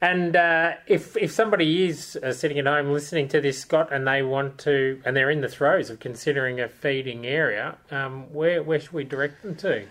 And 0.00 0.36
uh, 0.36 0.74
if 0.86 1.16
if 1.16 1.32
somebody 1.32 1.86
is 1.86 2.16
uh, 2.22 2.32
sitting 2.32 2.58
at 2.58 2.66
home 2.66 2.92
listening 2.92 3.26
to 3.28 3.40
this, 3.40 3.60
Scott, 3.60 3.92
and 3.92 4.06
they 4.06 4.22
want 4.22 4.58
to, 4.58 5.00
and 5.04 5.16
they're 5.16 5.30
in 5.30 5.40
the 5.40 5.48
throes 5.48 5.90
of 5.90 5.98
considering 5.98 6.60
a 6.60 6.68
feeding 6.68 7.26
area, 7.26 7.78
um, 7.90 8.32
where 8.32 8.62
where 8.62 8.78
should 8.78 8.92
we 8.92 9.02
direct 9.02 9.42
them 9.42 9.56
to? 9.56 9.86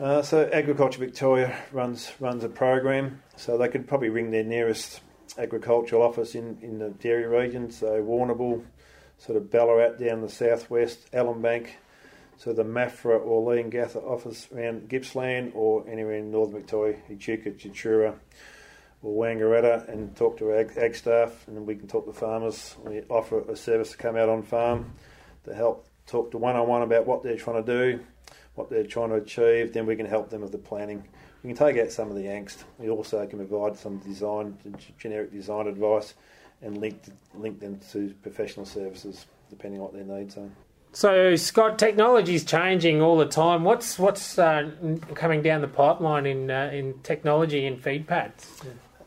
Uh, 0.00 0.22
so 0.22 0.48
Agriculture 0.52 1.00
Victoria 1.00 1.58
runs 1.72 2.12
runs 2.20 2.44
a 2.44 2.48
program, 2.48 3.20
so 3.34 3.58
they 3.58 3.68
could 3.68 3.88
probably 3.88 4.10
ring 4.10 4.30
their 4.30 4.44
nearest 4.44 5.00
agricultural 5.36 6.02
office 6.02 6.34
in, 6.34 6.58
in 6.62 6.78
the 6.78 6.90
dairy 6.90 7.26
region, 7.26 7.70
so 7.70 8.02
Warrnambool, 8.02 8.64
sort 9.18 9.36
of 9.36 9.50
Ballarat 9.50 9.98
down 9.98 10.22
the 10.22 10.28
southwest, 10.28 11.10
Ellinbank, 11.12 11.70
so 12.38 12.52
the 12.52 12.64
Maffra 12.64 13.20
or 13.20 13.52
Leongatha 13.52 13.96
office 13.96 14.48
around 14.54 14.88
Gippsland 14.88 15.52
or 15.54 15.84
anywhere 15.88 16.14
in 16.14 16.30
northern 16.30 16.60
Victoria, 16.60 16.96
Echuca, 17.10 17.50
Tatura 17.50 18.14
or 19.02 19.24
Wangaratta 19.24 19.88
and 19.88 20.16
talk 20.16 20.38
to 20.38 20.54
ag, 20.54 20.72
ag 20.76 20.94
staff 20.94 21.46
and 21.48 21.66
we 21.66 21.74
can 21.74 21.88
talk 21.88 22.06
to 22.06 22.12
farmers. 22.12 22.76
We 22.84 23.02
offer 23.08 23.40
a 23.40 23.56
service 23.56 23.90
to 23.90 23.96
come 23.96 24.16
out 24.16 24.28
on 24.28 24.42
farm 24.42 24.92
to 25.44 25.54
help 25.54 25.88
talk 26.06 26.30
to 26.30 26.38
one 26.38 26.54
on 26.54 26.68
one 26.68 26.82
about 26.82 27.06
what 27.06 27.24
they're 27.24 27.36
trying 27.36 27.64
to 27.64 27.96
do, 27.96 28.04
what 28.54 28.70
they're 28.70 28.86
trying 28.86 29.10
to 29.10 29.16
achieve, 29.16 29.72
then 29.72 29.86
we 29.86 29.96
can 29.96 30.06
help 30.06 30.30
them 30.30 30.42
with 30.42 30.52
the 30.52 30.58
planning. 30.58 31.04
We 31.42 31.54
can 31.54 31.56
take 31.56 31.80
out 31.80 31.92
some 31.92 32.10
of 32.10 32.16
the 32.16 32.24
angst. 32.24 32.64
We 32.78 32.90
also 32.90 33.24
can 33.26 33.38
provide 33.38 33.76
some 33.78 33.98
design, 33.98 34.58
generic 34.98 35.32
design 35.32 35.68
advice, 35.68 36.14
and 36.62 36.78
link 36.78 37.00
link 37.34 37.60
them 37.60 37.80
to 37.92 38.12
professional 38.22 38.66
services 38.66 39.26
depending 39.50 39.80
on 39.80 39.86
what 39.86 39.94
their 39.94 40.04
needs 40.04 40.36
are. 40.36 40.50
So 40.92 41.36
Scott, 41.36 41.78
technology 41.78 42.34
is 42.34 42.44
changing 42.44 43.02
all 43.02 43.16
the 43.16 43.26
time. 43.26 43.62
What's 43.62 43.98
what's 43.98 44.38
uh, 44.38 44.70
coming 45.14 45.42
down 45.42 45.60
the 45.60 45.68
pipeline 45.68 46.26
in 46.26 46.50
uh, 46.50 46.70
in 46.72 47.00
technology 47.02 47.66
in 47.66 47.78
feed 47.78 48.06
pads? 48.06 48.62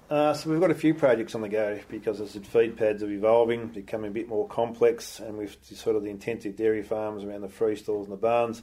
Uh, 0.10 0.34
so 0.34 0.50
we've 0.50 0.60
got 0.60 0.72
a 0.72 0.76
few 0.76 0.94
projects 0.94 1.36
on 1.36 1.42
the 1.42 1.50
go 1.50 1.80
because 1.90 2.20
as 2.20 2.34
the 2.34 2.42
feed 2.42 2.78
pads 2.78 3.02
are 3.02 3.10
evolving, 3.10 3.68
becoming 3.68 4.10
a 4.10 4.14
bit 4.14 4.28
more 4.28 4.48
complex, 4.48 5.20
and 5.20 5.38
with 5.38 5.58
sort 5.76 5.96
of 5.96 6.04
the 6.04 6.10
intensive 6.10 6.56
dairy 6.56 6.84
farms 6.84 7.24
around 7.24 7.42
the 7.42 7.50
free 7.50 7.76
stalls 7.76 8.08
and 8.08 8.14
the 8.14 8.22
barns, 8.22 8.62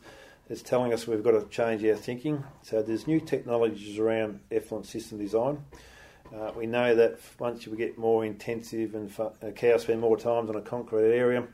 it's 0.49 0.63
telling 0.63 0.93
us 0.93 1.07
we've 1.07 1.23
got 1.23 1.33
to 1.33 1.47
change 1.49 1.85
our 1.85 1.95
thinking. 1.95 2.45
So 2.63 2.83
there's 2.83 3.07
new 3.07 3.21
technologies 3.21 3.99
around 3.99 4.41
effluent 4.51 4.87
system 4.87 5.19
design. 5.19 5.65
Uh, 6.35 6.53
we 6.57 6.67
know 6.67 6.95
that 6.95 7.19
once 7.39 7.67
we 7.67 7.77
get 7.77 7.97
more 7.97 8.25
intensive 8.25 8.95
and 8.95 9.11
uh, 9.19 9.51
cows 9.53 9.83
spend 9.83 10.01
more 10.01 10.17
times 10.17 10.51
on 10.51 10.57
a 10.57 10.61
concrete 10.61 11.15
area, 11.15 11.47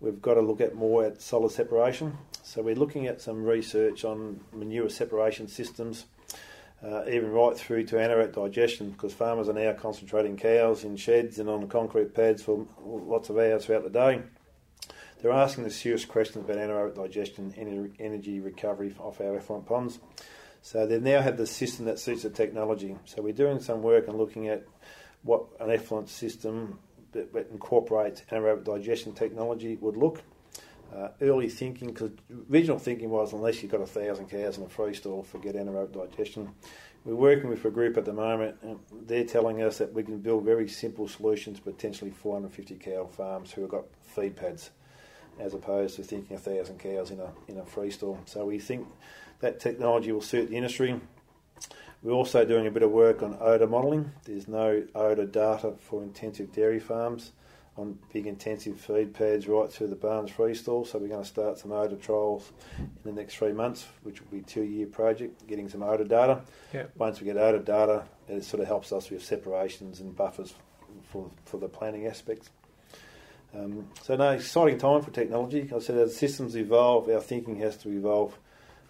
we've 0.00 0.22
got 0.22 0.34
to 0.34 0.40
look 0.40 0.60
at 0.60 0.74
more 0.74 1.04
at 1.04 1.20
solid 1.20 1.52
separation. 1.52 2.16
So 2.42 2.62
we're 2.62 2.74
looking 2.74 3.06
at 3.06 3.20
some 3.20 3.44
research 3.44 4.04
on 4.04 4.40
manure 4.52 4.88
separation 4.88 5.48
systems 5.48 6.06
uh, 6.84 7.02
even 7.08 7.30
right 7.30 7.56
through 7.56 7.84
to 7.84 7.96
anaerobic 7.96 8.34
digestion, 8.34 8.90
because 8.90 9.14
farmers 9.14 9.48
are 9.48 9.54
now 9.54 9.72
concentrating 9.72 10.36
cows 10.36 10.84
in 10.84 10.96
sheds 10.96 11.38
and 11.38 11.48
on 11.48 11.66
concrete 11.68 12.14
pads 12.14 12.42
for 12.42 12.66
lots 12.84 13.30
of 13.30 13.38
hours 13.38 13.64
throughout 13.64 13.84
the 13.84 13.90
day. 13.90 14.20
They're 15.24 15.32
asking 15.32 15.64
the 15.64 15.70
serious 15.70 16.04
questions 16.04 16.44
about 16.44 16.58
anaerobic 16.58 16.96
digestion 16.96 17.54
and 17.56 17.94
energy 17.98 18.40
recovery 18.40 18.94
off 18.98 19.22
our 19.22 19.38
effluent 19.38 19.64
ponds. 19.64 19.98
So 20.60 20.86
they 20.86 21.00
now 21.00 21.22
have 21.22 21.38
the 21.38 21.46
system 21.46 21.86
that 21.86 21.98
suits 21.98 22.24
the 22.24 22.28
technology. 22.28 22.98
So 23.06 23.22
we're 23.22 23.32
doing 23.32 23.58
some 23.58 23.80
work 23.80 24.06
and 24.06 24.18
looking 24.18 24.48
at 24.48 24.66
what 25.22 25.46
an 25.60 25.70
effluent 25.70 26.10
system 26.10 26.78
that, 27.12 27.32
that 27.32 27.48
incorporates 27.50 28.20
anaerobic 28.30 28.64
digestion 28.64 29.14
technology 29.14 29.76
would 29.76 29.96
look 29.96 30.20
uh, 30.94 31.08
early 31.22 31.48
thinking, 31.48 31.88
because 31.88 32.10
original 32.52 32.78
thinking 32.78 33.08
was 33.08 33.32
unless 33.32 33.62
you've 33.62 33.72
got 33.72 33.80
a 33.80 33.86
thousand 33.86 34.28
cows 34.28 34.58
in 34.58 34.64
a 34.64 34.68
free 34.68 34.92
stall, 34.92 35.22
forget 35.22 35.54
anaerobic 35.54 36.10
digestion. 36.10 36.50
We're 37.06 37.14
working 37.14 37.48
with 37.48 37.64
a 37.64 37.70
group 37.70 37.96
at 37.96 38.04
the 38.04 38.12
moment, 38.12 38.56
and 38.60 38.78
they're 39.06 39.24
telling 39.24 39.62
us 39.62 39.78
that 39.78 39.94
we 39.94 40.02
can 40.02 40.18
build 40.18 40.44
very 40.44 40.68
simple 40.68 41.08
solutions, 41.08 41.60
potentially 41.60 42.10
450 42.10 42.74
cow 42.74 43.06
farms 43.06 43.52
who 43.52 43.62
have 43.62 43.70
got 43.70 43.84
feed 44.02 44.36
pads, 44.36 44.70
as 45.38 45.54
opposed 45.54 45.96
to 45.96 46.02
thinking 46.02 46.36
a 46.36 46.40
thousand 46.40 46.78
cows 46.78 47.10
in 47.10 47.20
a 47.20 47.30
in 47.48 47.58
a 47.58 47.64
free 47.64 47.90
stall. 47.90 48.18
So 48.26 48.46
we 48.46 48.58
think 48.58 48.86
that 49.40 49.60
technology 49.60 50.12
will 50.12 50.20
suit 50.20 50.50
the 50.50 50.56
industry. 50.56 51.00
We're 52.02 52.12
also 52.12 52.44
doing 52.44 52.66
a 52.66 52.70
bit 52.70 52.82
of 52.82 52.90
work 52.90 53.22
on 53.22 53.36
odour 53.40 53.66
modelling. 53.66 54.12
There's 54.24 54.46
no 54.46 54.84
odour 54.94 55.24
data 55.26 55.72
for 55.80 56.02
intensive 56.02 56.52
dairy 56.52 56.78
farms 56.78 57.32
on 57.76 57.98
big 58.12 58.26
intensive 58.26 58.78
feed 58.78 59.12
pads 59.14 59.48
right 59.48 59.72
through 59.72 59.88
the 59.88 59.96
barns 59.96 60.30
freestall. 60.30 60.86
So 60.86 60.98
we're 60.98 61.08
going 61.08 61.22
to 61.22 61.28
start 61.28 61.58
some 61.58 61.72
odour 61.72 61.98
trials 61.98 62.52
in 62.78 62.90
the 63.04 63.12
next 63.12 63.36
three 63.36 63.52
months, 63.52 63.86
which 64.02 64.20
will 64.20 64.28
be 64.30 64.38
a 64.38 64.42
two-year 64.42 64.86
project, 64.86 65.46
getting 65.46 65.68
some 65.68 65.82
odour 65.82 66.06
data. 66.06 66.42
Yep. 66.72 66.92
Once 66.96 67.20
we 67.20 67.24
get 67.24 67.36
odour 67.36 67.60
data, 67.60 68.04
it 68.28 68.44
sort 68.44 68.60
of 68.60 68.68
helps 68.68 68.92
us 68.92 69.10
with 69.10 69.24
separations 69.24 70.00
and 70.00 70.14
buffers 70.14 70.54
for, 71.10 71.30
for 71.44 71.58
the 71.58 71.68
planning 71.68 72.06
aspects. 72.06 72.50
Um, 73.54 73.86
so 74.02 74.16
no, 74.16 74.30
exciting 74.30 74.78
time 74.78 75.02
for 75.02 75.10
technology. 75.10 75.70
I 75.74 75.78
said 75.78 75.96
as 75.96 76.16
systems 76.16 76.56
evolve, 76.56 77.08
our 77.08 77.20
thinking 77.20 77.56
has 77.56 77.76
to 77.78 77.90
evolve. 77.90 78.38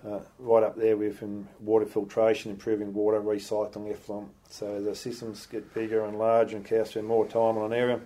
Uh, 0.07 0.21
right 0.39 0.63
up 0.63 0.77
there 0.77 0.99
with 0.99 1.23
um, 1.23 1.49
water 1.61 1.87
filtration, 1.87 2.51
improving 2.51 2.93
water, 2.93 3.23
recycling 3.23 3.91
effluent. 3.91 4.29
So 4.51 4.75
as 4.75 4.85
the 4.85 4.95
systems 4.95 5.47
get 5.47 5.73
bigger 5.73 6.05
and 6.05 6.19
larger 6.19 6.57
and 6.57 6.67
cows 6.67 6.91
spend 6.91 7.07
more 7.07 7.27
time 7.27 7.57
on 7.57 7.73
an 7.73 7.73
area 7.73 8.01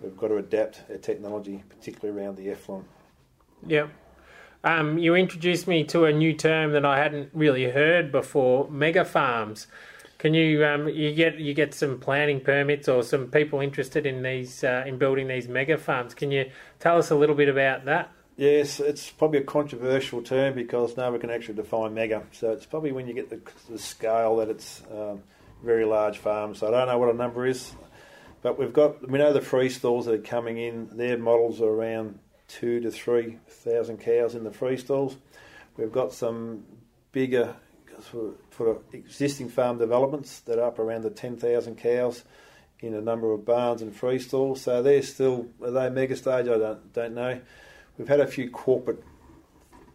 we've 0.00 0.16
got 0.16 0.28
to 0.28 0.36
adapt 0.36 0.82
our 0.90 0.96
technology, 0.96 1.62
particularly 1.68 2.20
around 2.20 2.36
the 2.36 2.50
effluent. 2.50 2.86
Yep. 3.66 3.90
Um, 4.64 4.98
you 4.98 5.14
introduced 5.14 5.68
me 5.68 5.84
to 5.84 6.04
a 6.04 6.12
new 6.12 6.32
term 6.32 6.72
that 6.72 6.84
I 6.84 6.98
hadn't 6.98 7.30
really 7.32 7.70
heard 7.70 8.10
before: 8.10 8.68
mega 8.70 9.04
farms. 9.04 9.66
Can 10.18 10.34
you 10.34 10.64
um, 10.64 10.88
you 10.88 11.14
get 11.14 11.38
you 11.38 11.54
get 11.54 11.72
some 11.74 12.00
planning 12.00 12.40
permits 12.40 12.88
or 12.88 13.04
some 13.04 13.28
people 13.28 13.60
interested 13.60 14.04
in 14.04 14.22
these 14.22 14.64
uh, 14.64 14.84
in 14.84 14.98
building 14.98 15.28
these 15.28 15.46
mega 15.46 15.78
farms? 15.78 16.12
Can 16.12 16.32
you 16.32 16.50
tell 16.80 16.98
us 16.98 17.10
a 17.10 17.14
little 17.14 17.36
bit 17.36 17.48
about 17.48 17.84
that? 17.84 18.10
Yes, 18.36 18.80
it's 18.80 19.10
probably 19.10 19.38
a 19.38 19.44
controversial 19.44 20.22
term 20.22 20.54
because 20.54 20.96
now 20.96 21.10
we 21.12 21.18
can 21.18 21.30
actually 21.30 21.54
define 21.54 21.94
mega. 21.94 22.22
So 22.32 22.50
it's 22.50 22.66
probably 22.66 22.92
when 22.92 23.06
you 23.06 23.14
get 23.14 23.30
the, 23.30 23.40
the 23.68 23.78
scale 23.78 24.36
that 24.36 24.48
it's 24.48 24.82
um, 24.92 25.22
very 25.62 25.84
large 25.84 26.18
farms. 26.18 26.58
So 26.58 26.68
I 26.68 26.70
don't 26.70 26.88
know 26.88 26.98
what 26.98 27.14
a 27.14 27.16
number 27.16 27.46
is. 27.46 27.72
But 28.42 28.58
we've 28.58 28.72
got 28.72 29.08
we 29.08 29.18
know 29.18 29.32
the 29.32 29.40
freestalls 29.40 30.04
that 30.06 30.14
are 30.14 30.18
coming 30.18 30.58
in. 30.58 30.88
Their 30.96 31.18
models 31.18 31.60
are 31.60 31.68
around 31.68 32.18
two 32.48 32.80
to 32.80 32.90
three 32.90 33.38
thousand 33.48 33.98
cows 33.98 34.34
in 34.34 34.42
the 34.42 34.50
freestalls. 34.50 35.16
We've 35.76 35.92
got 35.92 36.12
some 36.12 36.64
bigger 37.12 37.54
for, 38.00 38.32
for 38.58 38.80
existing 38.92 39.48
farm 39.48 39.78
developments 39.78 40.40
that 40.40 40.58
are 40.58 40.64
up 40.64 40.80
around 40.80 41.02
the 41.02 41.10
ten 41.10 41.36
thousand 41.36 41.76
cows 41.76 42.24
in 42.80 42.92
a 42.92 43.00
number 43.00 43.32
of 43.32 43.44
barns 43.44 43.82
and 43.82 43.94
free 43.94 44.18
stalls. 44.18 44.60
So 44.60 44.82
they're 44.82 45.02
still 45.02 45.46
are 45.62 45.70
they 45.70 45.88
mega 45.90 46.16
stage? 46.16 46.48
I 46.48 46.58
don't 46.58 46.92
don't 46.92 47.14
know. 47.14 47.40
We've 47.96 48.08
had 48.08 48.18
a 48.18 48.26
few 48.26 48.50
corporate 48.50 49.02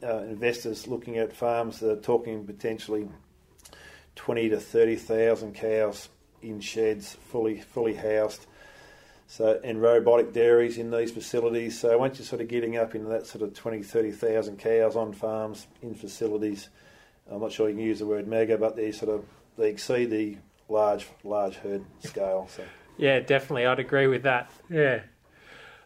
uh, 0.01 0.19
investors 0.19 0.87
looking 0.87 1.17
at 1.17 1.35
farms 1.35 1.81
that 1.81 1.91
are 1.91 2.01
talking 2.01 2.45
potentially 2.45 3.09
twenty 4.15 4.47
to 4.47 4.61
thirty 4.61 4.95
thousand 4.95 5.55
cows 5.55 6.07
in 6.41 6.61
sheds, 6.61 7.17
fully 7.19 7.59
fully 7.59 7.95
housed. 7.95 8.45
So 9.27 9.59
and 9.61 9.81
robotic 9.81 10.31
dairies 10.31 10.77
in 10.77 10.89
these 10.89 11.11
facilities. 11.11 11.77
So 11.77 11.97
once 11.97 12.17
you're 12.17 12.25
sort 12.25 12.41
of 12.41 12.47
getting 12.47 12.77
up 12.77 12.95
into 12.95 13.09
that 13.09 13.25
sort 13.25 13.41
of 13.41 13.53
20, 13.53 13.81
30,000 13.81 14.59
cows 14.59 14.95
on 14.95 15.11
farms 15.11 15.65
in 15.81 15.95
facilities, 15.95 16.69
I'm 17.31 17.41
not 17.41 17.51
sure 17.51 17.69
you 17.69 17.75
can 17.75 17.83
use 17.83 17.99
the 17.99 18.05
word 18.05 18.27
mega, 18.27 18.57
but 18.57 18.75
they 18.75 18.91
sort 18.91 19.13
of 19.13 19.25
they 19.57 19.69
exceed 19.69 20.09
the 20.09 20.37
large 20.69 21.07
large 21.23 21.55
herd 21.55 21.85
scale. 21.99 22.47
So 22.49 22.63
yeah, 22.97 23.19
definitely, 23.19 23.65
I'd 23.65 23.79
agree 23.79 24.07
with 24.07 24.23
that. 24.23 24.51
Yeah. 24.69 25.01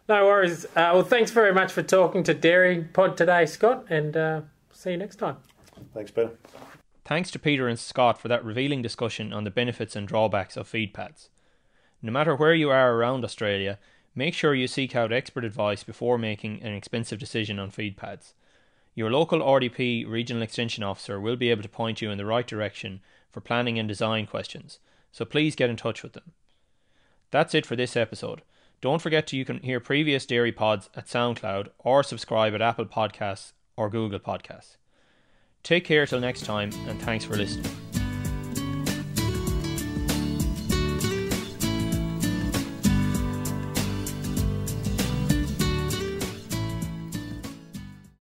No 0.08 0.24
worries. 0.24 0.64
Uh, 0.64 0.92
well, 0.94 1.02
thanks 1.02 1.30
very 1.30 1.52
much 1.52 1.70
for 1.70 1.82
talking 1.82 2.22
to 2.24 2.32
Dairy 2.32 2.82
Pod 2.82 3.16
today, 3.16 3.44
Scott, 3.44 3.84
and 3.90 4.16
uh, 4.16 4.40
see 4.72 4.92
you 4.92 4.96
next 4.96 5.16
time. 5.16 5.36
Thanks, 5.92 6.10
Peter. 6.10 6.30
Thanks 7.04 7.30
to 7.30 7.38
Peter 7.38 7.68
and 7.68 7.78
Scott 7.78 8.18
for 8.18 8.28
that 8.28 8.44
revealing 8.44 8.80
discussion 8.80 9.32
on 9.32 9.44
the 9.44 9.50
benefits 9.50 9.96
and 9.96 10.08
drawbacks 10.08 10.56
of 10.56 10.66
feed 10.66 10.94
pads. 10.94 11.28
No 12.00 12.10
matter 12.12 12.34
where 12.34 12.54
you 12.54 12.70
are 12.70 12.94
around 12.94 13.24
Australia, 13.24 13.78
make 14.14 14.32
sure 14.34 14.54
you 14.54 14.66
seek 14.66 14.96
out 14.96 15.12
expert 15.12 15.44
advice 15.44 15.82
before 15.84 16.16
making 16.16 16.62
an 16.62 16.72
expensive 16.74 17.18
decision 17.18 17.58
on 17.58 17.70
feed 17.70 17.96
pads. 17.96 18.34
Your 18.98 19.12
local 19.12 19.38
RDP 19.38 20.08
Regional 20.08 20.42
Extension 20.42 20.82
Officer 20.82 21.20
will 21.20 21.36
be 21.36 21.50
able 21.52 21.62
to 21.62 21.68
point 21.68 22.02
you 22.02 22.10
in 22.10 22.18
the 22.18 22.26
right 22.26 22.44
direction 22.44 22.98
for 23.30 23.40
planning 23.40 23.78
and 23.78 23.86
design 23.86 24.26
questions, 24.26 24.80
so 25.12 25.24
please 25.24 25.54
get 25.54 25.70
in 25.70 25.76
touch 25.76 26.02
with 26.02 26.14
them. 26.14 26.32
That's 27.30 27.54
it 27.54 27.64
for 27.64 27.76
this 27.76 27.96
episode. 27.96 28.42
Don't 28.80 29.00
forget 29.00 29.28
to 29.28 29.36
you 29.36 29.44
can 29.44 29.60
hear 29.60 29.78
previous 29.78 30.26
Dairy 30.26 30.50
Pods 30.50 30.90
at 30.96 31.06
SoundCloud 31.06 31.68
or 31.78 32.02
subscribe 32.02 32.56
at 32.56 32.60
Apple 32.60 32.86
Podcasts 32.86 33.52
or 33.76 33.88
Google 33.88 34.18
Podcasts. 34.18 34.78
Take 35.62 35.84
care 35.84 36.04
till 36.04 36.18
next 36.18 36.44
time, 36.44 36.72
and 36.88 37.00
thanks 37.02 37.24
for 37.24 37.36
listening. 37.36 37.87